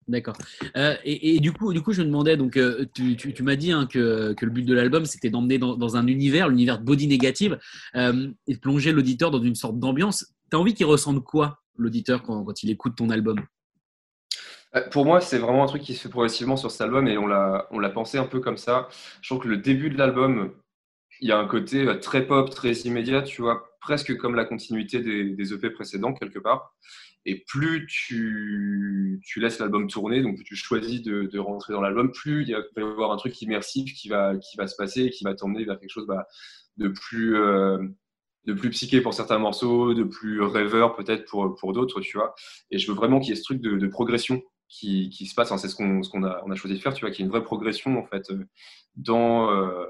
D'accord. 0.07 0.35
Euh, 0.77 0.95
et, 1.03 1.35
et, 1.35 1.39
du 1.39 1.51
coup, 1.51 1.73
du 1.73 1.81
coup, 1.81 1.93
je 1.93 2.01
me 2.01 2.07
demandais, 2.07 2.37
donc, 2.37 2.57
euh, 2.57 2.85
tu, 2.93 3.15
tu, 3.15 3.33
tu 3.33 3.41
m'as 3.41 3.55
dit 3.55 3.71
hein, 3.71 3.87
que, 3.87 4.33
que, 4.33 4.45
le 4.45 4.51
but 4.51 4.63
de 4.63 4.73
l'album, 4.73 5.05
c'était 5.05 5.29
d'emmener 5.29 5.57
dans, 5.57 5.75
dans, 5.75 5.95
un 5.95 6.05
univers, 6.07 6.49
l'univers 6.49 6.77
de 6.77 6.83
body 6.83 7.07
négative, 7.07 7.57
euh, 7.95 8.29
et 8.47 8.53
de 8.53 8.59
plonger 8.59 8.91
l'auditeur 8.91 9.31
dans 9.31 9.41
une 9.41 9.55
sorte 9.55 9.79
d'ambiance. 9.79 10.31
Tu 10.51 10.57
as 10.57 10.59
envie 10.59 10.73
qu'il 10.73 10.85
ressente 10.85 11.23
quoi, 11.23 11.63
l'auditeur, 11.75 12.21
quand, 12.21 12.43
quand 12.43 12.61
il 12.61 12.69
écoute 12.69 12.95
ton 12.95 13.09
album? 13.09 13.39
Pour 14.91 15.05
moi, 15.05 15.21
c'est 15.21 15.37
vraiment 15.37 15.63
un 15.63 15.67
truc 15.67 15.83
qui 15.83 15.93
se 15.93 16.01
fait 16.01 16.09
progressivement 16.09 16.57
sur 16.57 16.71
cet 16.71 16.81
album 16.81 17.07
et 17.07 17.17
on 17.17 17.27
l'a, 17.27 17.67
on 17.69 17.79
l'a 17.79 17.91
pensé 17.91 18.17
un 18.17 18.25
peu 18.25 18.39
comme 18.39 18.57
ça. 18.57 18.89
Je 19.21 19.29
trouve 19.29 19.43
que 19.43 19.47
le 19.47 19.57
début 19.57 19.91
de 19.91 19.97
l'album, 19.99 20.51
il 21.23 21.29
y 21.29 21.31
a 21.31 21.39
un 21.39 21.47
côté 21.47 21.87
euh, 21.87 21.95
très 21.95 22.27
pop, 22.27 22.49
très 22.49 22.73
immédiat, 22.81 23.21
tu 23.21 23.41
vois, 23.41 23.63
presque 23.79 24.15
comme 24.17 24.35
la 24.35 24.43
continuité 24.43 24.99
des, 24.99 25.29
des 25.29 25.53
EP 25.53 25.69
précédents, 25.69 26.13
quelque 26.13 26.37
part. 26.37 26.75
Et 27.25 27.45
plus 27.47 27.87
tu, 27.87 29.21
laisses 29.37 29.59
l'album 29.59 29.87
tourner, 29.87 30.21
donc 30.21 30.35
plus 30.35 30.43
tu 30.43 30.55
choisis 30.57 31.01
de, 31.01 31.39
rentrer 31.39 31.71
dans 31.71 31.79
l'album, 31.79 32.11
plus 32.11 32.43
il, 32.43 32.53
va 32.53 32.59
y 32.75 32.81
avoir 32.81 33.13
un 33.13 33.15
truc 33.15 33.41
immersif 33.41 33.93
qui 33.93 34.09
va, 34.09 34.35
qui 34.35 34.57
va 34.57 34.67
se 34.67 34.75
passer 34.75 35.05
et 35.05 35.09
qui 35.11 35.23
va 35.23 35.33
t'emmener 35.33 35.63
vers 35.63 35.79
quelque 35.79 35.89
chose 35.89 36.07
bah, 36.07 36.27
de 36.77 36.89
plus. 36.89 37.37
Euh, 37.37 37.77
de 38.45 38.51
plus 38.51 38.71
psyché 38.71 38.99
pour 38.99 39.13
certains 39.13 39.37
morceaux, 39.37 39.93
de 39.93 40.03
plus 40.03 40.41
rêveur 40.41 40.97
peut-être 40.97 41.23
pour, 41.23 41.71
d'autres, 41.71 42.01
tu 42.01 42.17
vois. 42.17 42.35
Et 42.71 42.77
je 42.77 42.91
veux 42.91 42.93
vraiment 42.93 43.21
qu'il 43.21 43.29
y 43.29 43.31
ait 43.31 43.37
ce 43.37 43.43
truc 43.43 43.61
de, 43.61 43.77
de 43.77 43.87
progression 43.87 44.41
qui, 44.67 45.09
qui, 45.11 45.27
se 45.27 45.33
passe. 45.33 45.53
Hein, 45.53 45.57
c'est 45.57 45.69
ce 45.69 45.75
qu'on 45.77 46.23
a, 46.25 46.55
choisi 46.55 46.75
de 46.75 46.81
faire, 46.81 46.93
tu 46.93 47.05
vois, 47.05 47.11
qu'il 47.11 47.21
y 47.21 47.23
ait 47.23 47.27
une 47.27 47.31
vraie 47.31 47.45
progression 47.45 47.97
en 47.97 48.03
fait 48.03 48.33
dans, 48.97 49.49
euh, 49.49 49.85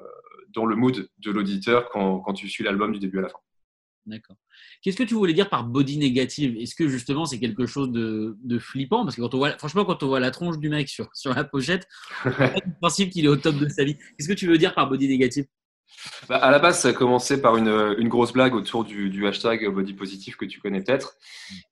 dans 0.54 0.66
le 0.66 0.76
mood 0.76 1.08
de 1.18 1.32
l'auditeur 1.32 1.90
quand, 1.90 2.20
quand, 2.20 2.34
tu 2.34 2.48
suis 2.50 2.64
l'album 2.64 2.92
du 2.92 3.00
début 3.00 3.20
à 3.20 3.24
la 3.24 3.30
fin. 3.30 3.40
D'accord. 4.06 4.36
Qu'est-ce 4.82 4.98
que 4.98 5.04
tu 5.04 5.14
voulais 5.14 5.34
dire 5.34 5.50
par 5.50 5.64
body 5.64 5.98
négative? 5.98 6.58
Est-ce 6.58 6.76
que 6.76 6.90
justement 6.90 7.26
c'est 7.26 7.40
quelque 7.40 7.66
chose 7.66 7.90
de, 7.92 8.36
de, 8.44 8.60
flippant? 8.60 9.06
Parce 9.06 9.16
que 9.16 9.22
quand 9.22 9.34
on 9.34 9.38
voit, 9.38 9.58
franchement, 9.58 9.86
quand 9.86 10.04
on 10.04 10.08
voit 10.08 10.20
la 10.20 10.32
tronche 10.32 10.58
du 10.58 10.70
mec 10.70 10.90
sur, 10.90 11.10
sur 11.14 11.34
la 11.34 11.46
pochette, 11.46 11.88
on 12.26 12.30
le 12.30 12.80
principe 12.82 13.12
qu'il 13.12 13.26
est 13.26 13.30
au 13.30 13.38
top 13.38 13.56
de 13.56 13.70
sa 13.70 13.86
vie. 13.86 13.96
Qu'est-ce 13.96 14.28
que 14.28 14.34
tu 14.34 14.48
veux 14.48 14.58
dire 14.58 14.76
par 14.76 14.90
body 14.90 15.08
négative? 15.08 15.46
Bah, 16.28 16.38
à 16.38 16.52
la 16.52 16.60
base, 16.60 16.80
ça 16.80 16.90
a 16.90 16.94
commencé 16.94 17.42
par 17.42 17.56
une, 17.56 17.96
une 17.98 18.10
grosse 18.10 18.34
blague 18.34 18.56
autour 18.56 18.84
du, 18.84 19.10
du, 19.10 19.28
hashtag 19.28 19.68
body 19.70 19.94
positif 19.94 20.36
que 20.36 20.46
tu 20.46 20.60
connais 20.60 20.82
peut-être. 20.82 21.16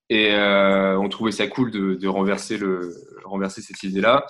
Et 0.10 0.34
euh, 0.34 0.98
on 0.98 1.10
trouvait 1.10 1.32
ça 1.32 1.48
cool 1.48 1.72
de, 1.72 1.96
de 1.96 2.08
renverser, 2.08 2.58
le, 2.58 2.94
renverser 3.26 3.62
cette 3.62 3.84
idée-là. 3.84 4.26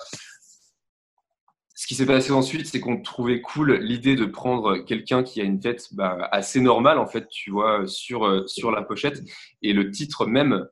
Ce 1.74 1.86
qui 1.86 1.94
s'est 1.94 2.06
passé 2.06 2.32
ensuite, 2.32 2.66
c'est 2.66 2.80
qu'on 2.80 3.00
trouvait 3.00 3.40
cool 3.40 3.74
l'idée 3.76 4.16
de 4.16 4.24
prendre 4.26 4.78
quelqu'un 4.78 5.22
qui 5.22 5.40
a 5.40 5.44
une 5.44 5.60
tête 5.60 5.88
bah, 5.92 6.28
assez 6.32 6.60
normale, 6.60 6.98
en 6.98 7.06
fait, 7.06 7.28
tu 7.28 7.50
vois, 7.50 7.86
sur, 7.86 8.48
sur 8.48 8.70
la 8.70 8.82
pochette. 8.82 9.22
Et 9.62 9.72
le 9.72 9.90
titre 9.90 10.26
même 10.26 10.66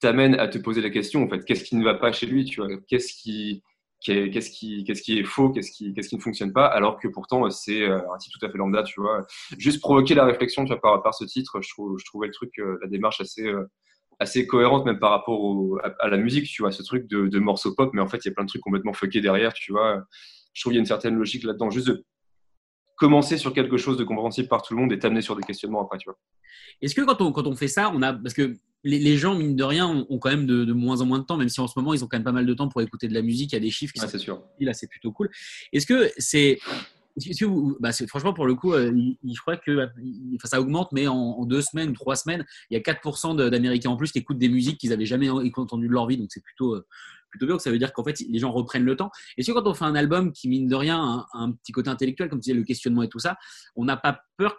t'amène 0.00 0.34
à 0.34 0.48
te 0.48 0.58
poser 0.58 0.82
la 0.82 0.90
question, 0.90 1.22
en 1.22 1.28
fait, 1.28 1.44
qu'est-ce 1.44 1.64
qui 1.64 1.76
ne 1.76 1.84
va 1.84 1.94
pas 1.94 2.12
chez 2.12 2.26
lui, 2.26 2.44
tu 2.44 2.60
vois? 2.60 2.68
Qu'est-ce 2.88 3.14
qui, 3.14 3.62
qu'est-ce 4.04 4.50
qui, 4.50 4.84
qu'est-ce 4.84 5.02
qui 5.02 5.18
est 5.18 5.24
faux, 5.24 5.50
qu'est-ce 5.50 5.70
qui, 5.70 5.94
qu'est-ce 5.94 6.08
qui 6.08 6.16
ne 6.16 6.20
fonctionne 6.20 6.52
pas, 6.52 6.66
alors 6.66 6.98
que 7.00 7.08
pourtant 7.08 7.48
c'est 7.50 7.82
euh, 7.82 7.98
un 8.12 8.18
titre 8.18 8.38
tout 8.38 8.46
à 8.46 8.50
fait 8.50 8.58
lambda, 8.58 8.82
tu 8.82 9.00
vois. 9.00 9.26
Juste 9.58 9.80
provoquer 9.80 10.14
la 10.14 10.24
réflexion, 10.24 10.66
par, 10.66 11.02
par 11.02 11.14
ce 11.14 11.24
titre, 11.24 11.60
je, 11.62 11.70
trouve, 11.70 11.98
je 11.98 12.04
trouvais 12.04 12.26
le 12.26 12.32
truc, 12.32 12.58
euh, 12.58 12.78
la 12.82 12.88
démarche 12.88 13.20
assez, 13.20 13.46
euh, 13.46 13.64
assez 14.24 14.46
cohérente 14.46 14.84
même 14.84 14.98
par 14.98 15.10
rapport 15.10 15.78
à, 16.00 16.08
la 16.08 16.16
musique, 16.16 16.46
tu 16.46 16.62
vois, 16.62 16.72
ce 16.72 16.82
truc 16.82 17.06
de, 17.08 17.28
de 17.28 17.38
morceaux 17.38 17.74
pop, 17.74 17.90
mais 17.94 18.02
en 18.02 18.08
fait 18.08 18.18
il 18.24 18.28
y 18.28 18.30
a 18.30 18.34
plein 18.34 18.44
de 18.44 18.48
trucs 18.48 18.62
complètement 18.62 18.92
fuckés 18.92 19.20
derrière, 19.20 19.52
tu 19.52 19.72
vois. 19.72 20.04
Je 20.52 20.62
trouve 20.62 20.72
qu'il 20.72 20.76
y 20.76 20.78
a 20.78 20.80
une 20.80 20.86
certaine 20.86 21.14
logique 21.16 21.44
là-dedans, 21.44 21.70
juste 21.70 21.88
de 21.88 22.04
commencer 22.96 23.38
sur 23.38 23.52
quelque 23.52 23.76
chose 23.76 23.96
de 23.96 24.04
compréhensible 24.04 24.48
par 24.48 24.62
tout 24.62 24.74
le 24.74 24.80
monde 24.80 24.92
et 24.92 24.98
t'amener 24.98 25.20
sur 25.20 25.36
des 25.36 25.42
questionnements 25.42 25.82
après, 25.82 25.98
tu 25.98 26.08
vois. 26.08 26.18
Est-ce 26.80 26.94
que 26.94 27.02
quand 27.02 27.20
on, 27.20 27.32
quand 27.32 27.46
on 27.46 27.56
fait 27.56 27.68
ça, 27.68 27.90
on 27.94 28.02
a, 28.02 28.12
parce 28.12 28.34
que 28.34 28.54
les, 28.84 29.16
gens, 29.16 29.34
mine 29.34 29.56
de 29.56 29.64
rien, 29.64 30.04
ont, 30.08 30.18
quand 30.18 30.30
même 30.30 30.46
de, 30.46 30.72
moins 30.72 31.00
en 31.00 31.06
moins 31.06 31.18
de 31.18 31.24
temps, 31.24 31.36
même 31.36 31.48
si 31.48 31.60
en 31.60 31.66
ce 31.66 31.78
moment, 31.78 31.94
ils 31.94 32.04
ont 32.04 32.06
quand 32.06 32.18
même 32.18 32.24
pas 32.24 32.32
mal 32.32 32.46
de 32.46 32.54
temps 32.54 32.68
pour 32.68 32.82
écouter 32.82 33.08
de 33.08 33.14
la 33.14 33.22
musique. 33.22 33.52
Il 33.52 33.54
y 33.54 33.58
a 33.58 33.60
des 33.60 33.70
chiffres 33.70 33.92
qui 33.94 34.00
sont. 34.00 34.18
sûr. 34.18 34.42
Là, 34.60 34.74
c'est 34.74 34.88
plutôt 34.88 35.10
cool. 35.12 35.30
Est-ce 35.72 35.86
que 35.86 36.10
c'est. 36.18 36.58
Bah 37.80 37.90
franchement, 38.08 38.34
pour 38.34 38.46
le 38.46 38.54
coup, 38.54 38.72
euh, 38.72 38.92
je 39.22 39.40
crois 39.40 39.56
que 39.56 39.88
ça 40.44 40.60
augmente, 40.60 40.90
mais 40.92 41.06
en, 41.06 41.44
deux 41.44 41.62
semaines 41.62 41.90
ou 41.90 41.94
trois 41.94 42.16
semaines, 42.16 42.44
il 42.70 42.74
y 42.74 42.76
a 42.76 42.80
4% 42.80 43.36
d'Américains 43.50 43.90
en 43.90 43.96
plus 43.96 44.10
qui 44.12 44.18
écoutent 44.18 44.38
des 44.38 44.48
musiques 44.48 44.78
qu'ils 44.78 44.90
n'avaient 44.90 45.06
jamais 45.06 45.30
entendues 45.30 45.88
de 45.88 45.92
leur 45.92 46.06
vie. 46.06 46.16
Donc, 46.16 46.28
c'est 46.30 46.42
plutôt, 46.42 46.74
euh, 46.74 46.86
plutôt 47.30 47.46
bien. 47.46 47.58
Ça 47.58 47.70
veut 47.70 47.78
dire 47.78 47.92
qu'en 47.92 48.04
fait, 48.04 48.20
les 48.28 48.38
gens 48.38 48.52
reprennent 48.52 48.84
le 48.84 48.96
temps. 48.96 49.10
Est-ce 49.36 49.50
que 49.50 49.52
quand 49.52 49.66
on 49.66 49.74
fait 49.74 49.84
un 49.84 49.94
album 49.94 50.32
qui, 50.32 50.48
mine 50.48 50.66
de 50.66 50.74
rien, 50.74 50.98
a 50.98 51.26
un, 51.34 51.44
un 51.44 51.52
petit 51.52 51.72
côté 51.72 51.88
intellectuel, 51.88 52.28
comme 52.28 52.40
tu 52.40 52.50
disais, 52.50 52.58
le 52.58 52.64
questionnement 52.64 53.02
et 53.02 53.08
tout 53.08 53.20
ça, 53.20 53.36
on 53.76 53.84
n'a 53.84 53.96
pas 53.96 54.20
peur 54.36 54.56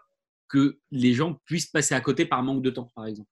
que 0.47 0.79
les 0.91 1.13
gens 1.13 1.39
puissent 1.45 1.67
passer 1.67 1.95
à 1.95 2.01
côté 2.01 2.25
par 2.25 2.41
manque 2.43 2.61
de 2.61 2.69
temps, 2.69 2.91
par 2.95 3.07
exemple? 3.07 3.29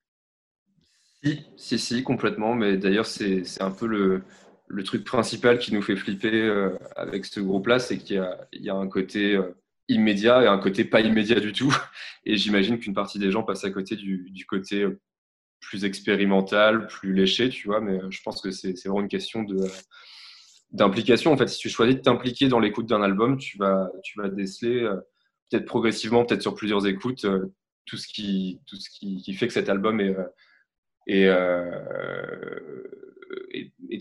Si, 1.24 1.40
si, 1.56 1.80
si, 1.80 2.04
complètement. 2.04 2.56
Mais 2.56 2.78
d'ailleurs, 2.78 3.06
c'est 3.06 3.44
un 3.62 3.72
peu 3.72 3.88
le, 3.88 4.24
le, 4.68 4.84
truc 4.84 5.04
principal 5.04 5.60
qui 5.60 5.74
nous 5.74 5.82
fait 5.82 5.96
flipper 5.96 6.34
euh, 6.34 6.70
avec 6.96 7.26
ce 7.26 7.40
groupe-là, 7.40 7.80
c'est 7.80 7.98
qu'il 7.98 8.26
y, 8.54 8.70
a 8.70 8.76
un 8.76 8.88
côté 8.88 9.36
euh, 9.36 9.56
immédiat 9.88 10.44
et 10.44 10.48
un 10.48 10.58
côté 10.58 10.84
pas 10.84 11.02
immédiat 11.02 11.40
du 11.40 11.54
tout. 11.54 11.74
Et 12.26 12.38
j'imagine 12.38 12.80
qu'une 12.80 12.94
partie 12.94 13.20
des 13.20 13.32
gens 13.32 13.44
passe 13.44 13.64
à 13.66 13.72
côté 13.72 13.96
du, 13.96 14.46
côté 14.48 14.84
euh, 14.84 15.00
plus 15.60 15.86
expérimental, 15.86 16.88
plus 16.88 17.14
léché, 17.14 17.50
tu 17.50 17.68
vois. 17.68 17.82
Mais 17.82 18.00
je 18.10 18.22
pense 18.24 18.42
que 18.42 18.52
c'est 18.52 18.74
vraiment 18.86 19.02
une 19.02 19.08
question 19.08 19.46
d'implication. 20.72 21.32
En 21.32 21.38
fait, 21.38 21.48
si 21.48 21.60
tu 21.60 21.70
choisis 21.70 21.96
de 21.96 22.02
t'impliquer 22.02 22.48
dans 22.48 22.60
l'écoute 22.60 22.88
d'un 22.88 23.02
album, 23.02 23.38
tu 23.38 23.58
vas, 23.58 23.90
tu 24.04 24.20
vas 24.20 24.30
déceler 24.30 24.90
peut-être 25.50 25.66
progressivement, 25.66 26.26
peut-être 26.26 26.42
sur 26.42 26.56
plusieurs 26.56 26.88
écoutes, 26.88 27.26
tout 27.86 27.98
ce 27.98 28.08
qui, 28.08 28.62
tout 28.66 28.76
ce 28.76 28.90
qui, 28.90 29.34
fait 29.34 29.48
que 29.48 29.54
cet 29.54 29.70
album 29.70 30.02
est 30.02 30.16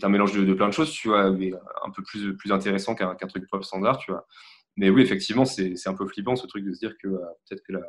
est, 0.03 0.07
un 0.07 0.09
mélange 0.09 0.33
de, 0.33 0.53
plein 0.53 0.67
de 0.67 0.73
choses, 0.73 0.91
tu 0.91 1.07
vois, 1.07 1.31
mais 1.31 1.51
un 1.83 1.89
peu 1.91 2.03
plus, 2.03 2.35
plus 2.35 2.51
intéressant 2.51 2.95
qu'un 2.95 3.15
truc 3.15 3.47
pop 3.49 3.63
standard, 3.63 3.97
tu 3.97 4.11
vois. 4.11 4.25
Mais 4.77 4.89
oui, 4.89 5.01
effectivement, 5.01 5.45
c'est 5.45 5.87
un 5.87 5.93
peu 5.93 6.07
flippant 6.07 6.35
ce 6.35 6.47
truc 6.47 6.65
de 6.65 6.73
se 6.73 6.79
dire 6.79 6.97
que 6.97 7.07
euh, 7.07 7.19
peut-être 7.47 7.63
que 7.63 7.73
la, 7.73 7.81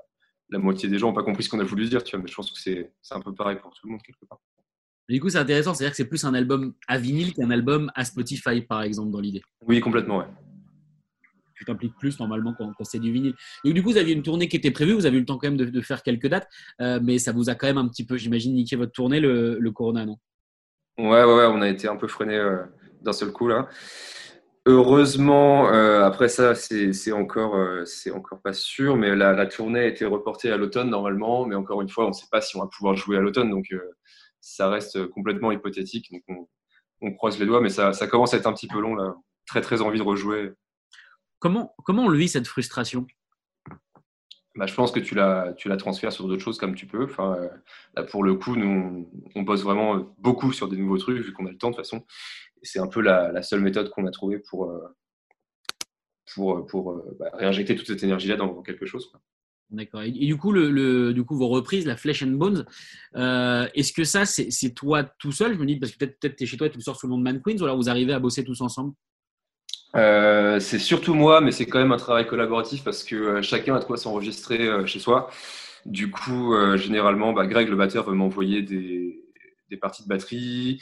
la, 0.50 0.58
moitié 0.58 0.88
des 0.88 0.98
gens 0.98 1.08
n'ont 1.08 1.14
pas 1.14 1.22
compris 1.22 1.42
ce 1.42 1.48
qu'on 1.48 1.60
a 1.60 1.64
voulu 1.64 1.86
dire, 1.88 2.04
tu 2.04 2.14
vois, 2.16 2.22
mais 2.22 2.30
je 2.30 2.34
pense 2.34 2.50
que 2.50 2.58
c'est 2.58 2.90
un 3.10 3.20
peu 3.20 3.34
pareil 3.34 3.58
pour 3.60 3.72
tout 3.72 3.86
le 3.86 3.92
monde 3.92 4.02
quelque 4.02 4.24
part. 4.26 4.40
Du 5.08 5.20
coup, 5.20 5.28
c'est 5.28 5.38
intéressant, 5.38 5.74
c'est-à-dire 5.74 5.92
que 5.92 5.96
c'est 5.96 6.08
plus 6.08 6.24
un 6.24 6.34
album 6.34 6.74
à 6.88 6.98
vinyle 6.98 7.34
qu'un 7.34 7.50
album 7.50 7.90
à 7.94 8.04
Spotify, 8.04 8.62
par 8.62 8.82
exemple, 8.82 9.10
dans 9.10 9.20
l'idée. 9.20 9.42
Oui, 9.62 9.80
complètement, 9.80 10.18
ouais 10.18 10.26
tu 11.54 11.64
t'impliques 11.64 11.96
plus 11.96 12.18
normalement 12.18 12.54
quand, 12.56 12.72
c'est 12.82 12.98
du 12.98 13.12
vinyle. 13.12 13.34
Donc, 13.64 13.74
du 13.74 13.82
coup, 13.82 13.90
vous 13.90 13.96
aviez 13.96 14.14
une 14.14 14.22
tournée 14.22 14.48
qui 14.48 14.56
était 14.56 14.70
prévue, 14.70 14.92
vous 14.92 15.06
avez 15.06 15.16
eu 15.16 15.20
le 15.20 15.26
temps 15.26 15.38
quand 15.38 15.48
même 15.48 15.56
de, 15.56 15.80
faire 15.80 16.02
quelques 16.02 16.28
dates, 16.28 16.48
euh, 16.80 17.00
mais 17.02 17.18
ça 17.18 17.32
vous 17.32 17.48
a 17.50 17.54
quand 17.54 17.66
même 17.66 17.78
un 17.78 17.88
petit 17.88 18.04
peu, 18.04 18.16
j'imagine, 18.16 18.54
niqué 18.54 18.76
votre 18.76 18.92
tournée, 18.92 19.20
le, 19.20 19.70
Corona, 19.70 20.04
non? 20.04 20.18
Ouais, 20.98 21.24
ouais, 21.24 21.46
on 21.46 21.60
a 21.62 21.68
été 21.68 21.88
un 21.88 21.96
peu 21.96 22.08
freiné 22.08 22.36
euh, 22.36 22.64
d'un 23.02 23.12
seul 23.12 23.32
coup 23.32 23.48
là. 23.48 23.68
Heureusement, 24.66 25.68
euh, 25.68 26.04
après 26.04 26.28
ça, 26.28 26.54
c'est 26.54 27.12
encore, 27.12 27.86
c'est 27.86 28.10
encore 28.10 28.40
pas 28.40 28.54
sûr, 28.54 28.96
mais 28.96 29.14
la, 29.14 29.46
tournée 29.46 29.80
a 29.80 29.86
été 29.86 30.06
reportée 30.06 30.50
à 30.50 30.56
l'automne 30.56 30.88
normalement, 30.88 31.44
mais 31.44 31.54
encore 31.54 31.82
une 31.82 31.90
fois, 31.90 32.06
on 32.06 32.08
ne 32.08 32.12
sait 32.14 32.28
pas 32.30 32.40
si 32.40 32.56
on 32.56 32.60
va 32.60 32.68
pouvoir 32.68 32.96
jouer 32.96 33.18
à 33.18 33.20
l'automne, 33.20 33.50
donc 33.50 33.66
ça 34.40 34.70
reste 34.70 35.06
complètement 35.08 35.52
hypothétique. 35.52 36.10
Donc 36.10 36.48
on, 37.02 37.12
croise 37.12 37.38
les 37.38 37.44
doigts, 37.44 37.60
mais 37.60 37.68
ça, 37.68 37.92
ça 37.92 38.06
commence 38.06 38.32
à 38.32 38.38
être 38.38 38.46
un 38.46 38.54
petit 38.54 38.68
peu 38.68 38.80
long 38.80 38.94
là. 38.94 39.14
Très 39.46 39.60
très 39.60 39.82
envie 39.82 39.98
de 39.98 40.04
rejouer. 40.04 40.52
Comment, 41.38 41.74
comment 41.84 42.04
on 42.04 42.08
le 42.08 42.16
vit 42.16 42.28
cette 42.28 42.46
frustration? 42.46 43.06
Bah, 44.56 44.66
je 44.66 44.74
pense 44.74 44.92
que 44.92 45.00
tu 45.00 45.14
la, 45.14 45.54
transfères 45.78 46.12
sur 46.12 46.28
d'autres 46.28 46.42
choses 46.42 46.58
comme 46.58 46.74
tu 46.74 46.86
peux. 46.86 47.08
Euh, 47.18 47.48
pour 48.10 48.22
le 48.22 48.34
coup, 48.34 48.54
nous, 48.54 49.10
on, 49.34 49.42
bosse 49.42 49.62
vraiment 49.62 50.14
beaucoup 50.18 50.52
sur 50.52 50.68
des 50.68 50.76
nouveaux 50.76 50.98
trucs, 50.98 51.18
vu 51.18 51.32
qu'on 51.32 51.46
a 51.46 51.50
le 51.50 51.58
temps 51.58 51.70
de 51.70 51.76
toute 51.76 51.84
façon. 51.84 52.04
C'est 52.62 52.78
un 52.78 52.86
peu 52.86 53.00
la, 53.00 53.42
seule 53.42 53.60
méthode 53.60 53.90
qu'on 53.90 54.06
a 54.06 54.10
trouvée 54.12 54.38
pour, 54.38 54.70
euh, 54.70 54.94
euh, 56.38 57.16
bah, 57.18 57.30
réinjecter 57.34 57.74
toute 57.74 57.88
cette 57.88 58.04
énergie-là 58.04 58.36
dans, 58.36 58.62
quelque 58.62 58.86
chose. 58.86 59.12
D'accord. 59.70 60.02
Et, 60.02 60.12
du 60.12 60.36
coup, 60.36 60.52
le, 60.52 61.12
vos 61.30 61.48
reprises, 61.48 61.84
la 61.84 61.96
Flesh 61.96 62.22
and 62.22 62.36
Bones, 62.38 62.64
est-ce 63.14 63.92
que 63.92 64.04
ça, 64.04 64.24
c'est 64.24 64.70
toi 64.70 65.02
tout 65.18 65.32
seul 65.32 65.54
Je 65.54 65.58
me 65.58 65.66
dis, 65.66 65.80
parce 65.80 65.90
que 65.90 65.98
peut-être 65.98 66.20
peut 66.20 66.32
tu 66.36 66.44
es 66.44 66.46
chez 66.46 66.56
toi 66.56 66.68
tu 66.68 66.80
sors 66.80 66.96
sous 66.96 67.08
le 67.08 67.10
nom 67.10 67.18
de 67.18 67.24
Man 67.24 67.42
Queens, 67.42 67.60
ou 67.60 67.64
alors 67.64 67.76
vous 67.76 67.88
arrivez 67.88 68.12
à 68.12 68.20
bosser 68.20 68.44
tous 68.44 68.60
ensemble? 68.60 68.94
Euh, 69.94 70.58
c'est 70.58 70.78
surtout 70.78 71.14
moi, 71.14 71.40
mais 71.40 71.52
c'est 71.52 71.66
quand 71.66 71.78
même 71.78 71.92
un 71.92 71.96
travail 71.96 72.26
collaboratif 72.26 72.82
parce 72.82 73.04
que 73.04 73.14
euh, 73.14 73.42
chacun 73.42 73.76
a 73.76 73.78
de 73.78 73.84
quoi 73.84 73.96
s'enregistrer 73.96 74.66
euh, 74.66 74.86
chez 74.86 74.98
soi. 74.98 75.30
Du 75.86 76.10
coup, 76.10 76.54
généralement, 76.76 77.34
bah, 77.34 77.46
Greg, 77.46 77.68
le 77.68 77.76
batteur, 77.76 78.08
veut 78.08 78.14
m'envoyer 78.14 78.62
des, 78.62 79.20
parties 79.82 80.02
de 80.02 80.08
batterie 80.08 80.80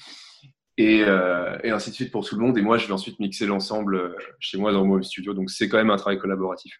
et, 0.79 1.03
ainsi 1.03 1.91
de 1.91 1.95
suite 1.97 2.13
pour 2.13 2.25
tout 2.25 2.37
le 2.37 2.43
monde. 2.43 2.57
Et 2.57 2.63
moi, 2.63 2.79
je 2.79 2.87
vais 2.87 2.93
ensuite 2.93 3.19
mixer 3.19 3.47
l'ensemble 3.47 4.15
chez 4.39 4.59
moi 4.59 4.71
dans 4.71 4.85
mon 4.85 5.03
studio. 5.03 5.35
Donc, 5.35 5.51
c'est 5.51 5.69
quand 5.69 5.79
même 5.79 5.91
un 5.91 5.97
travail 5.97 6.21
collaboratif. 6.21 6.79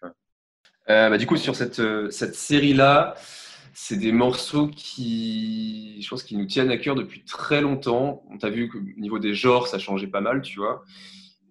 Bah, 0.87 1.17
du 1.17 1.25
coup, 1.25 1.35
sur 1.35 1.53
cette, 1.57 1.81
cette 2.11 2.35
série-là, 2.35 3.15
c'est 3.73 3.97
des 3.97 4.13
morceaux 4.13 4.69
qui, 4.69 6.01
je 6.01 6.07
pense, 6.07 6.23
qui 6.23 6.37
nous 6.37 6.45
tiennent 6.45 6.71
à 6.71 6.77
cœur 6.77 6.95
depuis 6.95 7.25
très 7.25 7.59
longtemps. 7.59 8.23
On 8.29 8.37
t'a 8.37 8.49
vu 8.49 8.69
qu'au 8.69 8.79
niveau 8.95 9.19
des 9.19 9.33
genres, 9.33 9.67
ça 9.67 9.79
changeait 9.79 10.07
pas 10.07 10.21
mal, 10.21 10.41
tu 10.43 10.59
vois. 10.59 10.85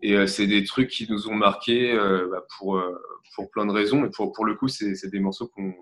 Et 0.02 0.16
euh, 0.16 0.26
c'est 0.26 0.46
des 0.46 0.64
trucs 0.64 0.90
qui 0.90 1.06
nous 1.08 1.28
ont 1.28 1.34
marqués 1.34 1.92
euh, 1.92 2.28
bah, 2.30 2.44
pour, 2.58 2.76
euh, 2.76 3.00
pour 3.36 3.50
plein 3.50 3.64
de 3.64 3.72
raisons. 3.72 4.04
Et 4.04 4.10
pour, 4.10 4.32
pour 4.32 4.44
le 4.44 4.54
coup, 4.54 4.68
c'est 4.68 5.08
des 5.08 5.20
morceaux 5.20 5.48
qu'on 5.48 5.72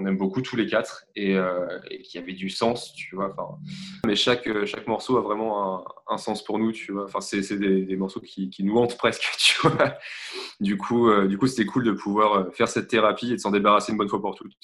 on 0.00 0.06
aime 0.06 0.16
beaucoup 0.16 0.42
tous 0.42 0.54
les 0.54 0.68
quatre 0.68 1.06
et, 1.16 1.32
et, 1.90 2.02
qui 2.02 2.18
avaient 2.18 2.32
du 2.32 2.50
sens, 2.50 2.92
tu 2.94 3.16
vois. 3.16 3.34
Enfin, 3.36 3.58
mais 4.06 4.14
chaque, 4.14 4.48
chaque 4.64 4.86
morceau 4.86 5.16
a 5.16 5.22
vraiment 5.22 5.80
un, 5.80 5.84
un 6.14 6.18
sens 6.18 6.44
pour 6.44 6.60
nous, 6.60 6.70
tu 6.70 6.92
vois. 6.92 7.02
Enfin, 7.06 7.20
c'est 7.20 7.58
des, 7.58 7.82
des, 7.82 7.96
morceaux 7.96 8.20
qui, 8.20 8.48
qui, 8.48 8.62
nous 8.62 8.76
hantent 8.78 8.96
presque, 8.96 9.28
tu 9.38 9.58
vois. 9.60 9.98
Du 10.60 10.76
coup, 10.76 11.12
du 11.26 11.36
coup, 11.36 11.48
c'était 11.48 11.66
cool 11.66 11.82
de 11.82 11.90
pouvoir 11.90 12.54
faire 12.54 12.68
cette 12.68 12.86
thérapie 12.86 13.32
et 13.32 13.34
de 13.34 13.40
s'en 13.40 13.50
débarrasser 13.50 13.90
une 13.90 13.98
bonne 13.98 14.08
fois 14.08 14.22
pour 14.22 14.36
toutes 14.36 14.54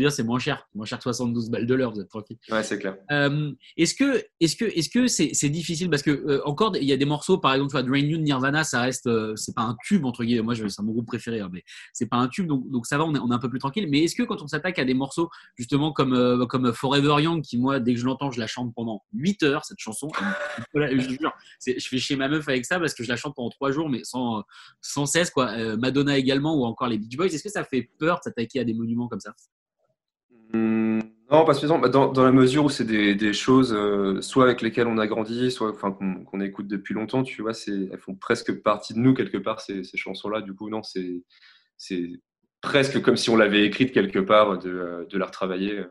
dire, 0.00 0.12
c'est 0.12 0.22
moins 0.22 0.38
cher, 0.38 0.68
moins 0.74 0.86
cher 0.86 0.98
que 0.98 1.02
72 1.02 1.50
balles 1.50 1.66
de 1.66 1.74
l'heure, 1.74 1.92
vous 1.92 2.00
êtes 2.00 2.08
tranquille. 2.08 2.38
Ouais, 2.50 2.62
c'est 2.62 2.78
clair. 2.78 2.96
Euh, 3.10 3.52
est-ce 3.76 3.94
que, 3.94 4.22
est-ce 4.40 4.56
que, 4.56 4.64
est-ce 4.64 4.88
que 4.88 5.06
c'est, 5.06 5.30
c'est 5.32 5.48
difficile? 5.48 5.90
Parce 5.90 6.02
que 6.02 6.10
euh, 6.10 6.42
encore, 6.44 6.76
il 6.76 6.84
y 6.84 6.92
a 6.92 6.96
des 6.96 7.04
morceaux, 7.04 7.38
par 7.38 7.52
exemple, 7.54 7.70
tu 7.70 7.78
vois, 7.78 7.82
Drain 7.82 8.06
You, 8.06 8.18
Nirvana, 8.18 8.64
ça 8.64 8.82
reste, 8.82 9.06
euh, 9.06 9.34
c'est 9.36 9.54
pas 9.54 9.62
un 9.62 9.76
tube 9.84 10.04
entre 10.04 10.24
guillemets. 10.24 10.42
Moi, 10.42 10.54
c'est 10.54 10.82
mon 10.82 10.92
groupe 10.92 11.06
préféré, 11.06 11.40
hein, 11.40 11.48
mais 11.52 11.62
c'est 11.92 12.06
pas 12.06 12.16
un 12.16 12.28
tube, 12.28 12.46
donc, 12.46 12.68
donc 12.70 12.86
ça 12.86 12.98
va, 12.98 13.04
on 13.04 13.14
est, 13.14 13.18
on 13.18 13.30
est 13.30 13.34
un 13.34 13.38
peu 13.38 13.50
plus 13.50 13.58
tranquille. 13.58 13.86
Mais 13.90 14.04
est-ce 14.04 14.14
que 14.14 14.22
quand 14.22 14.42
on 14.42 14.46
s'attaque 14.46 14.78
à 14.78 14.84
des 14.84 14.94
morceaux 14.94 15.30
justement 15.56 15.92
comme, 15.92 16.46
comme 16.48 16.72
Forever 16.72 17.22
Young, 17.22 17.42
qui 17.42 17.58
moi, 17.58 17.80
dès 17.80 17.94
que 17.94 18.00
je 18.00 18.06
l'entends, 18.06 18.30
je 18.30 18.40
la 18.40 18.46
chante 18.46 18.74
pendant 18.74 19.02
8 19.14 19.42
heures 19.42 19.64
cette 19.64 19.78
chanson. 19.78 20.08
je 20.74 21.16
jure, 21.20 21.32
je 21.66 21.88
fais 21.88 21.98
chier 21.98 22.16
ma 22.16 22.28
meuf 22.28 22.48
avec 22.48 22.64
ça 22.64 22.78
parce 22.78 22.94
que 22.94 23.02
je 23.02 23.08
la 23.08 23.16
chante 23.16 23.34
pendant 23.34 23.50
3 23.50 23.72
jours, 23.72 23.88
mais 23.88 24.04
sans, 24.04 24.44
sans 24.80 25.06
cesse 25.06 25.30
quoi. 25.30 25.76
Madonna 25.76 26.18
également 26.18 26.56
ou 26.56 26.64
encore 26.64 26.88
les 26.88 26.98
Beach 26.98 27.16
Boys. 27.16 27.26
Est-ce 27.26 27.42
que 27.42 27.50
ça 27.50 27.64
fait 27.64 27.90
peur 27.98 28.18
de 28.18 28.24
s'attaquer 28.24 28.60
à 28.60 28.64
des 28.64 28.74
monuments 28.74 29.08
comme 29.08 29.20
ça? 29.20 29.34
Hmm, 30.52 31.00
non, 31.30 31.44
pas 31.44 31.54
spécialement. 31.54 31.78
Bah, 31.78 31.88
dans, 31.88 32.12
dans, 32.12 32.24
la 32.24 32.32
mesure 32.32 32.64
où 32.64 32.68
c'est 32.68 32.84
des, 32.84 33.14
des, 33.14 33.32
choses, 33.32 33.72
euh, 33.72 34.20
soit 34.20 34.44
avec 34.44 34.62
lesquelles 34.62 34.86
on 34.86 34.98
a 34.98 35.06
grandi, 35.06 35.50
soit 35.50 35.70
enfin, 35.70 35.92
qu'on 35.92 36.40
écoute 36.40 36.68
depuis 36.68 36.94
longtemps, 36.94 37.22
tu 37.22 37.42
vois, 37.42 37.52
elles 37.66 37.98
font 37.98 38.14
presque 38.14 38.62
partie 38.62 38.94
de 38.94 38.98
nous 39.00 39.14
quelque 39.14 39.38
part, 39.38 39.60
ces, 39.60 39.82
ces 39.84 39.96
chansons-là. 39.96 40.40
Du 40.40 40.54
coup, 40.54 40.70
non, 40.70 40.82
c'est 40.82 41.22
presque 42.60 43.02
comme 43.02 43.16
si 43.16 43.30
on 43.30 43.36
l'avait 43.36 43.64
écrite 43.64 43.92
quelque 43.92 44.18
part 44.18 44.58
de, 44.58 45.06
de 45.08 45.18
la 45.18 45.26
retravailler. 45.26 45.84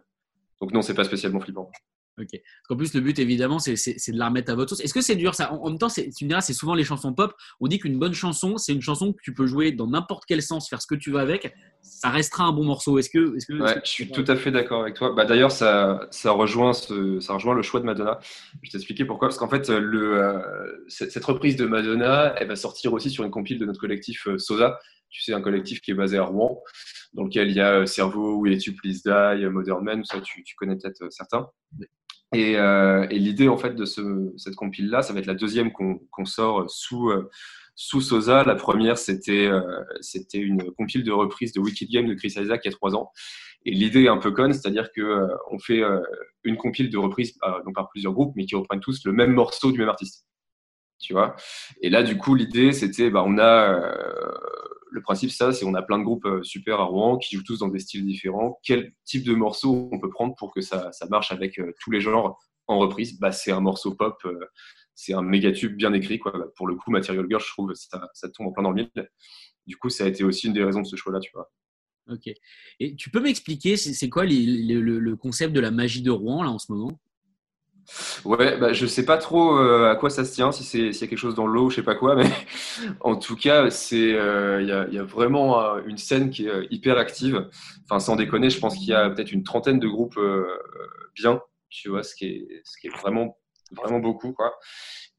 Donc 0.61 0.71
non, 0.71 0.81
c'est 0.81 0.93
pas 0.93 1.03
spécialement 1.03 1.39
flippant. 1.39 1.69
Ok. 2.17 2.29
Parce 2.31 2.67
qu'en 2.69 2.77
plus, 2.77 2.93
le 2.93 3.01
but, 3.01 3.19
évidemment, 3.19 3.59
c'est 3.59 3.73
de 3.73 4.17
la 4.17 4.27
remettre 4.27 4.51
à 4.51 4.55
votre 4.55 4.69
sauce. 4.69 4.79
Est-ce 4.79 4.93
que 4.93 5.01
c'est 5.01 5.17
dur 5.17 5.35
ça? 5.35 5.51
En, 5.51 5.69
même 5.69 5.77
temps, 5.77 5.89
tu 5.89 6.23
me 6.23 6.29
diras, 6.29 6.41
c'est 6.41 6.53
souvent 6.53 6.73
les 6.73 6.85
chansons 6.85 7.13
pop. 7.13 7.33
On 7.59 7.67
dit 7.67 7.77
qu'une 7.77 7.99
bonne 7.99 8.13
chanson, 8.13 8.57
c'est 8.57 8.71
une 8.71 8.81
chanson 8.81 9.11
que 9.11 9.19
tu 9.21 9.33
peux 9.33 9.45
jouer 9.45 9.73
dans 9.73 9.87
n'importe 9.87 10.23
quel 10.25 10.41
sens, 10.41 10.69
faire 10.69 10.81
ce 10.81 10.87
que 10.87 10.95
tu 10.95 11.11
veux 11.11 11.19
avec. 11.19 11.53
Ça 11.81 12.09
restera 12.09 12.45
un 12.45 12.53
bon 12.53 12.63
morceau. 12.63 12.97
Est-ce 12.97 13.09
que, 13.09 13.35
est 13.35 13.45
que, 13.45 13.61
ouais, 13.61 13.81
je 13.83 13.89
suis 13.89 14.09
tout 14.09 14.23
à 14.27 14.35
fait 14.37 14.51
d'accord 14.51 14.81
avec 14.81 14.95
toi. 14.95 15.13
Bah, 15.13 15.25
D'ailleurs, 15.25 15.51
ça, 15.51 16.07
ça, 16.09 16.31
rejoint 16.31 16.73
ce, 16.73 17.19
ça 17.19 17.33
rejoint 17.33 17.53
le 17.53 17.61
choix 17.61 17.81
de 17.81 17.85
Madonna. 17.85 18.19
Je 18.21 18.69
vais 18.69 18.71
t'expliquer 18.71 19.03
pourquoi. 19.03 19.27
Parce 19.27 19.37
qu'en 19.37 19.49
fait, 19.49 19.69
le, 19.69 20.21
euh, 20.21 20.39
cette, 20.87 21.25
reprise 21.25 21.57
de 21.57 21.65
Madonna, 21.65 22.33
elle 22.37 22.47
va 22.47 22.55
sortir 22.55 22.93
aussi 22.93 23.09
sur 23.09 23.25
une 23.25 23.31
compile 23.31 23.59
de 23.59 23.65
notre 23.65 23.79
collectif 23.79 24.27
euh, 24.27 24.37
Sosa. 24.37 24.79
Tu 25.09 25.21
sais, 25.21 25.33
un 25.33 25.41
collectif 25.41 25.81
qui 25.81 25.91
est 25.91 25.95
basé 25.95 26.17
à 26.17 26.23
Rouen, 26.23 26.61
dans 27.13 27.23
lequel 27.23 27.49
il 27.49 27.55
y 27.55 27.61
a 27.61 27.81
euh, 27.81 27.85
Cerveau, 27.85 28.37
Will 28.37 28.57
You 28.59 28.73
Please 28.81 29.01
Die, 29.05 29.45
Modern 29.47 29.83
Man, 29.83 30.03
ça, 30.03 30.19
tu, 30.21 30.43
tu 30.43 30.55
connais 30.55 30.75
peut-être 30.75 31.09
certains. 31.09 31.47
Euh, 32.33 33.07
et, 33.09 33.19
l'idée 33.19 33.47
en 33.47 33.57
fait 33.57 33.75
de 33.75 33.85
ce, 33.85 34.33
cette 34.37 34.55
compile 34.55 34.89
là, 34.89 35.01
ça 35.01 35.13
va 35.13 35.19
être 35.19 35.25
la 35.25 35.35
deuxième 35.35 35.71
qu'on 35.71 36.25
sort 36.25 36.69
sous 36.69 37.09
euh, 37.09 37.29
Sosa. 37.75 38.43
La 38.43 38.55
première 38.55 38.97
c'était 38.97 39.47
euh, 39.47 39.61
c'était 40.01 40.39
une 40.39 40.71
compile 40.71 41.03
de 41.03 41.11
reprise 41.11 41.53
de 41.53 41.59
Wicked 41.59 41.89
Game 41.89 42.07
de 42.07 42.13
Chris 42.13 42.33
Isaac 42.37 42.61
il 42.63 42.69
y 42.69 42.73
a 42.73 42.75
trois 42.75 42.95
ans. 42.95 43.11
Et 43.67 43.71
l'idée 43.71 44.03
est 44.03 44.09
un 44.09 44.17
peu 44.17 44.31
conne, 44.31 44.53
c'est-à-dire 44.53 44.91
que 44.91 45.27
on 45.49 45.57
fait 45.57 45.81
une 46.43 46.55
compile 46.55 46.89
de 46.91 46.97
reprise 46.97 47.35
donc 47.65 47.73
par 47.73 47.89
plusieurs 47.89 48.13
groupes, 48.13 48.33
mais 48.35 48.45
qui 48.45 48.55
reprennent 48.55 48.79
tous 48.79 49.03
le 49.05 49.11
même 49.11 49.33
morceau 49.33 49.71
du 49.71 49.79
même 49.79 49.89
artiste. 49.89 50.27
Tu 50.99 51.13
vois? 51.13 51.35
Et 51.81 51.89
là 51.89 52.03
du 52.03 52.17
coup 52.17 52.35
l'idée 52.35 52.73
c'était 52.73 53.09
bah 53.09 53.23
on 53.25 53.39
a 53.39 53.81
le 54.95 55.01
principe, 55.01 55.29
ça, 55.29 55.51
c'est 55.51 55.65
on 55.65 55.73
a 55.73 55.81
plein 55.81 55.99
de 55.99 56.03
groupes 56.03 56.25
euh, 56.25 56.41
super 56.41 56.79
à 56.79 56.85
Rouen 56.85 57.17
qui 57.17 57.35
jouent 57.35 57.43
tous 57.43 57.59
dans 57.59 57.67
des 57.67 57.79
styles 57.79 58.05
différents. 58.05 58.59
Quel 58.63 58.93
type 59.03 59.25
de 59.25 59.33
morceau 59.35 59.89
on 59.91 59.99
peut 59.99 60.09
prendre 60.09 60.35
pour 60.35 60.53
que 60.53 60.61
ça, 60.61 60.89
marche 61.09 61.33
avec 61.33 61.59
euh, 61.59 61.73
tous 61.81 61.91
les 61.91 61.99
genres 61.99 62.39
en 62.67 62.79
reprise? 62.79 63.19
Bah, 63.19 63.33
C'est 63.33 63.51
un 63.51 63.59
morceau 63.59 63.93
pop, 63.93 64.17
euh, 64.23 64.39
c'est 64.93 65.13
un 65.13 65.21
méga 65.21 65.51
tube 65.51 65.75
bien 65.75 65.91
écrit. 65.91 66.17
Quoi. 66.17 66.53
Pour 66.55 66.67
le 66.67 66.75
coup, 66.75 66.91
Material 66.91 67.25
Girl, 67.27 67.41
je 67.41 67.49
trouve, 67.49 67.73
ça, 67.73 68.09
ça 68.13 68.29
tombe 68.29 68.47
en 68.47 68.51
plein 68.53 68.63
dans 68.63 68.71
le 68.71 68.83
mille. 68.83 69.09
Du 69.67 69.75
coup, 69.75 69.89
ça 69.89 70.05
a 70.05 70.07
été 70.07 70.23
aussi 70.23 70.47
une 70.47 70.53
des 70.53 70.63
raisons 70.63 70.81
de 70.81 70.87
ce 70.87 70.95
choix-là, 70.95 71.19
tu 71.19 71.31
vois. 71.33 71.51
Ok. 72.09 72.29
Et 72.79 72.95
tu 72.95 73.09
peux 73.09 73.19
m'expliquer, 73.19 73.75
c'est 73.75 74.09
quoi 74.09 74.25
le, 74.25 75.13
concept 75.15 75.53
de 75.53 75.59
la 75.59 75.71
magie 75.71 76.03
de 76.03 76.11
Rouen, 76.11 76.41
là, 76.43 76.51
en 76.51 76.59
ce 76.59 76.71
moment? 76.71 76.97
Ouais, 78.25 78.57
bah, 78.57 78.73
je 78.73 78.85
sais 78.85 79.05
pas 79.05 79.17
trop 79.17 79.57
euh, 79.57 79.91
à 79.91 79.95
quoi 79.95 80.09
ça 80.09 80.25
se 80.25 80.33
tient, 80.33 80.51
si 80.51 80.63
c'est 80.63 80.91
s'il 80.91 81.01
y 81.01 81.03
a 81.05 81.07
quelque 81.07 81.19
chose 81.19 81.35
dans 81.35 81.47
l'eau, 81.47 81.69
je 81.69 81.77
sais 81.77 81.83
pas 81.83 81.95
quoi, 81.95 82.15
mais 82.15 82.25
en 83.01 83.15
tout 83.15 83.35
cas, 83.35 83.63
euh, 83.93 84.59
il 84.61 84.93
y, 84.93 84.97
a, 84.97 85.03
vraiment 85.03 85.61
euh, 85.61 85.81
une 85.85 85.97
scène 85.97 86.29
qui 86.31 86.47
est 86.47 86.67
hyper 86.71 86.97
active. 86.97 87.47
Enfin, 87.85 87.99
sans 87.99 88.15
déconner, 88.15 88.49
je 88.49 88.59
pense 88.59 88.75
qu'il 88.75 88.87
y 88.87 88.93
a 88.93 89.09
peut-être 89.09 89.31
une 89.31 89.43
trentaine 89.43 89.79
de 89.79 89.87
groupes 89.87 90.19
bien, 91.15 91.41
tu 91.69 91.89
vois, 91.89 92.03
ce 92.03 92.15
qui 92.15 92.25
est 92.25 92.61
ce 92.63 92.77
qui 92.79 92.87
est 92.87 92.97
vraiment 93.01 93.37
vraiment 93.75 93.99
beaucoup, 93.99 94.33
quoi. 94.33 94.53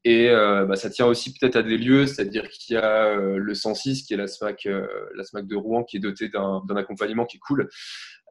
Et 0.03 0.29
bah, 0.29 0.75
ça 0.77 0.89
tient 0.89 1.05
aussi 1.05 1.33
peut-être 1.33 1.57
à 1.57 1.63
des 1.63 1.77
lieux, 1.77 2.05
c'est-à-dire 2.07 2.47
qu'il 2.47 2.75
y 2.75 2.77
a 2.77 3.15
le 3.15 3.53
106 3.53 4.03
qui 4.03 4.13
est 4.13 4.17
la 4.17 4.27
SMAC, 4.27 4.65
la 4.65 5.23
SMAC 5.25 5.47
de 5.47 5.55
Rouen, 5.57 5.83
qui 5.83 5.97
est 5.97 5.99
doté 5.99 6.29
d'un 6.29 6.63
accompagnement 6.77 7.25
qui 7.25 7.37
est 7.37 7.41
cool 7.41 7.67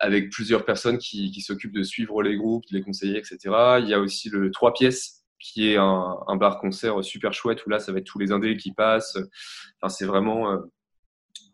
avec 0.00 0.30
plusieurs 0.30 0.64
personnes 0.64 0.98
qui, 0.98 1.30
qui 1.30 1.40
s'occupent 1.40 1.74
de 1.74 1.82
suivre 1.82 2.22
les 2.22 2.36
groupes, 2.36 2.64
de 2.70 2.76
les 2.76 2.82
conseiller, 2.82 3.18
etc. 3.18 3.38
Il 3.80 3.88
y 3.88 3.94
a 3.94 4.00
aussi 4.00 4.30
le 4.30 4.50
trois 4.50 4.72
pièces 4.72 5.24
qui 5.38 5.70
est 5.70 5.76
un, 5.76 6.16
un 6.26 6.36
bar-concert 6.36 7.02
super 7.04 7.32
chouette 7.32 7.64
où 7.66 7.70
là, 7.70 7.78
ça 7.78 7.92
va 7.92 7.98
être 7.98 8.06
tous 8.06 8.18
les 8.18 8.32
indés 8.32 8.56
qui 8.56 8.72
passent. 8.72 9.18
Enfin, 9.80 9.88
c'est 9.88 10.06
vraiment, 10.06 10.52
euh, 10.52 10.58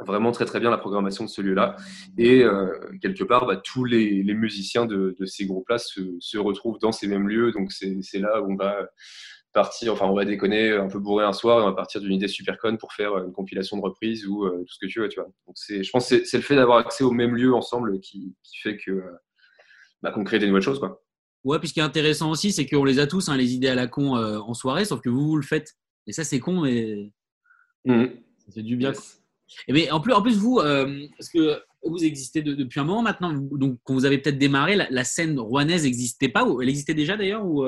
vraiment 0.07 0.33
très 0.33 0.45
très 0.45 0.61
bien 0.61 0.71
la 0.71 0.79
programmation 0.79 1.25
de 1.25 1.31
ce 1.31 1.41
lieu-là. 1.41 1.77
Et 2.19 2.43
euh, 2.43 2.69
quelque 3.01 3.25
part, 3.25 3.47
bah, 3.47 3.57
tous 3.57 3.85
les, 3.85 4.23
les, 4.23 4.35
musiciens 4.35 4.87
de, 4.87 5.15
de 5.19 5.27
ces 5.27 5.47
groupes-là 5.47 5.79
se, 5.79 6.01
se, 6.21 6.39
retrouvent 6.39 6.79
dans 6.79 6.93
ces 6.93 7.07
mêmes 7.07 7.29
lieux. 7.29 7.53
Donc 7.53 7.73
c'est 7.73 8.19
là 8.19 8.43
où 8.43 8.53
on 8.53 8.57
va 8.57 8.89
partir, 9.53 9.93
enfin 9.93 10.07
on 10.07 10.15
va 10.15 10.25
déconner 10.25 10.71
un 10.73 10.89
peu 10.89 10.99
bourré 10.99 11.25
un 11.25 11.33
soir 11.35 11.61
et 11.61 11.63
on 11.63 11.67
va 11.67 11.75
partir 11.75 12.01
d'une 12.01 12.13
idée 12.13 12.29
super 12.29 12.57
conne 12.59 12.79
pour 12.79 12.93
faire 12.93 13.19
une 13.19 13.33
compilation 13.33 13.77
de 13.77 13.83
reprises 13.83 14.27
ou 14.27 14.45
euh, 14.45 14.65
tout 14.67 14.75
ce 14.75 14.79
que 14.79 14.91
tu 14.91 15.01
veux, 15.01 15.09
tu 15.09 15.21
vois. 15.21 15.29
Donc 15.47 15.57
je 15.69 15.91
pense 15.91 16.09
que 16.09 16.25
c'est 16.25 16.37
le 16.39 16.43
fait 16.43 16.57
d'avoir 16.57 16.79
accès 16.79 17.05
au 17.05 17.11
même 17.11 17.37
lieu 17.37 17.55
ensemble 17.55 18.01
qui, 18.01 18.35
qui 18.43 18.59
fait 18.59 18.77
que 18.77 19.03
bah, 20.03 20.11
qu'on 20.11 20.25
crée 20.25 20.39
des 20.39 20.47
nouvelles 20.47 20.63
choses, 20.63 20.81
quoi. 20.81 21.03
Ouais, 21.45 21.59
puis 21.59 21.69
ce 21.69 21.75
qui 21.75 21.81
est 21.81 21.85
intéressant 21.85 22.31
aussi, 22.31 22.53
c'est 22.53 22.67
qu'on 22.67 22.85
les 22.85 22.99
a 23.01 23.07
tous, 23.07 23.29
hein, 23.29 23.37
les 23.37 23.55
idées 23.55 23.69
à 23.69 23.75
la 23.75 23.89
con 23.89 24.17
euh, 24.17 24.39
en 24.39 24.55
soirée, 24.55 24.85
sauf 24.85 25.01
que 25.01 25.09
vous, 25.09 25.27
vous 25.29 25.37
le 25.37 25.43
faites. 25.43 25.77
Et 26.07 26.13
ça, 26.13 26.25
c'est 26.25 26.39
con, 26.39 26.63
mais 26.63 27.13
mmh. 27.85 28.05
ça 28.39 28.53
fait 28.53 28.63
du 28.63 28.77
bien. 28.77 28.93
Mais 29.69 29.91
en 29.91 30.01
plus, 30.01 30.13
en 30.13 30.23
plus 30.23 30.37
vous, 30.37 30.57
parce 30.57 31.29
que 31.33 31.61
vous 31.85 32.05
existez 32.05 32.43
depuis 32.43 32.81
un 32.81 32.85
moment 32.85 33.03
maintenant, 33.03 33.33
donc 33.33 33.79
quand 33.85 33.95
vous 33.95 34.05
avez 34.05 34.19
peut-être 34.19 34.39
démarré, 34.39 34.77
la, 34.77 35.05
scène 35.05 35.39
rouennaise 35.39 35.85
n'existait 35.85 36.29
pas, 36.29 36.45
ou 36.45 36.63
elle 36.63 36.69
existait 36.69 36.95
déjà 36.95 37.17
d'ailleurs 37.17 37.45
ou 37.45 37.65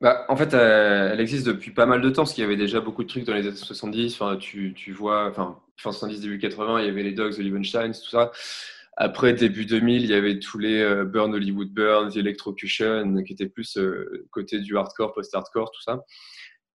bah, 0.00 0.26
en 0.28 0.36
fait, 0.36 0.52
elle, 0.52 1.20
existe 1.20 1.46
depuis 1.46 1.70
pas 1.70 1.86
mal 1.86 2.02
de 2.02 2.10
temps, 2.10 2.22
parce 2.22 2.34
qu'il 2.34 2.42
y 2.42 2.44
avait 2.44 2.56
déjà 2.56 2.80
beaucoup 2.80 3.02
de 3.02 3.08
trucs 3.08 3.24
dans 3.24 3.34
les 3.34 3.46
années 3.46 3.56
70. 3.56 4.14
Enfin, 4.14 4.36
tu, 4.36 4.74
tu 4.74 4.92
vois, 4.92 5.28
enfin, 5.30 5.58
fin 5.76 5.90
70, 5.90 6.20
début 6.20 6.38
80, 6.38 6.80
il 6.80 6.86
y 6.86 6.88
avait 6.88 7.02
les 7.02 7.12
Dogs, 7.12 7.36
les 7.38 7.44
Liebenstein, 7.44 7.92
tout 7.92 8.10
ça. 8.10 8.30
Après, 8.98 9.34
début 9.34 9.66
2000, 9.66 10.04
il 10.04 10.10
y 10.10 10.14
avait 10.14 10.38
tous 10.38 10.58
les 10.58 10.80
euh, 10.80 11.04
Burn 11.04 11.34
Hollywood 11.34 11.68
Burn, 11.68 12.10
The 12.10 12.16
Electrocution, 12.16 13.22
qui 13.24 13.34
étaient 13.34 13.48
plus 13.48 13.76
euh, 13.76 14.26
côté 14.30 14.58
du 14.60 14.76
hardcore, 14.76 15.12
post-hardcore, 15.12 15.70
tout 15.70 15.82
ça. 15.82 16.02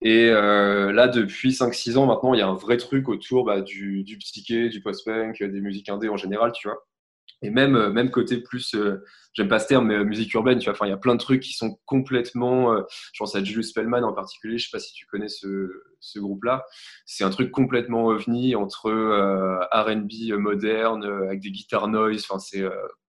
Et 0.01 0.29
euh, 0.29 0.91
là, 0.91 1.07
depuis 1.07 1.51
5-6 1.51 1.97
ans 1.97 2.05
maintenant, 2.05 2.33
il 2.33 2.39
y 2.39 2.41
a 2.41 2.47
un 2.47 2.55
vrai 2.55 2.77
truc 2.77 3.07
autour 3.09 3.45
bah, 3.45 3.61
du, 3.61 4.03
du 4.03 4.17
psyché, 4.17 4.69
du 4.69 4.81
post-punk, 4.81 5.43
des 5.43 5.61
musiques 5.61 5.89
indé 5.89 6.09
en 6.09 6.17
général, 6.17 6.51
tu 6.53 6.67
vois. 6.67 6.83
Et 7.43 7.49
même, 7.49 7.75
euh, 7.75 7.89
même 7.91 8.11
côté 8.11 8.37
plus, 8.37 8.75
euh, 8.75 9.03
j'aime 9.33 9.47
pas 9.47 9.59
ce 9.59 9.67
terme, 9.67 9.87
mais 9.87 9.95
euh, 9.95 10.03
musique 10.03 10.33
urbaine, 10.33 10.59
tu 10.59 10.65
vois. 10.65 10.73
Enfin, 10.73 10.85
il 10.85 10.89
y 10.89 10.93
a 10.93 10.97
plein 10.97 11.15
de 11.15 11.19
trucs 11.19 11.41
qui 11.41 11.53
sont 11.53 11.79
complètement. 11.85 12.75
je 13.13 13.17
pense 13.19 13.35
à 13.35 13.43
Julius 13.43 13.69
Spellman 13.69 14.03
en 14.03 14.13
particulier. 14.13 14.57
Je 14.57 14.65
sais 14.65 14.71
pas 14.71 14.79
si 14.79 14.93
tu 14.93 15.05
connais 15.07 15.27
ce, 15.27 15.71
ce 15.99 16.19
groupe-là. 16.19 16.65
C'est 17.05 17.23
un 17.23 17.29
truc 17.31 17.51
complètement 17.51 18.05
ovni 18.07 18.55
entre 18.55 18.91
R&B 19.71 20.33
moderne 20.39 21.03
avec 21.03 21.39
des 21.41 21.51
guitares 21.51 21.87
noise. 21.87 22.25
Enfin, 22.29 22.39
c'est 22.39 22.63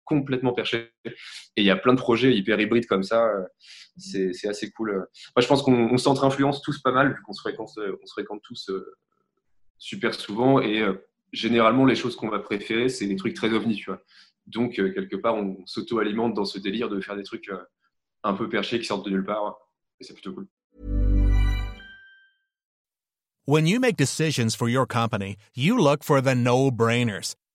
complètement 0.09 0.51
perché. 0.51 0.91
Et 1.05 1.61
il 1.61 1.63
y 1.63 1.69
a 1.69 1.77
plein 1.77 1.93
de 1.93 1.99
projets 1.99 2.35
hyper 2.35 2.59
hybrides 2.59 2.87
comme 2.87 3.03
ça. 3.03 3.31
C'est 3.97 4.47
assez 4.47 4.71
cool. 4.71 4.91
Moi, 4.91 5.41
je 5.41 5.47
pense 5.47 5.61
qu'on 5.61 5.97
s'entre-influence 5.97 6.61
tous 6.61 6.81
pas 6.81 6.91
mal, 6.91 7.13
vu 7.13 7.21
qu'on 7.25 7.33
se 7.33 7.41
fréquente, 7.41 7.71
fréquente 8.09 8.41
tous 8.43 8.69
super 9.77 10.13
souvent. 10.13 10.59
Et 10.61 10.83
généralement, 11.31 11.85
les 11.85 11.95
choses 11.95 12.15
qu'on 12.15 12.29
va 12.29 12.39
préférer, 12.39 12.89
c'est 12.89 13.07
des 13.07 13.15
trucs 13.15 13.35
très 13.35 13.51
ovnis, 13.53 13.75
tu 13.75 13.85
vois. 13.85 14.01
Donc, 14.47 14.79
euh, 14.79 14.91
quelque 14.91 15.15
part, 15.15 15.35
on 15.35 15.57
s'auto-alimente 15.65 16.33
dans 16.33 16.45
ce 16.45 16.59
délire 16.59 16.89
de 16.89 16.99
faire 17.01 17.15
des 17.15 17.23
trucs 17.23 17.49
euh, 17.49 17.57
un 18.23 18.33
peu 18.33 18.49
perchés 18.49 18.79
qui 18.79 18.85
sortent 18.85 19.05
de 19.05 19.11
nulle 19.11 19.25
part. 19.25 19.55
Et 19.99 20.03
c'est 20.03 20.13
plutôt 20.13 20.33
cool. 20.33 20.47
When 23.45 23.65
you 23.65 23.79
make 23.79 23.97
decisions 23.97 24.55
for 24.55 24.69
your 24.69 24.85
company, 24.85 25.35
you 25.55 25.77
look 25.77 26.03
for 26.03 26.21
the 26.21 26.35
no-brainers. 26.35 27.35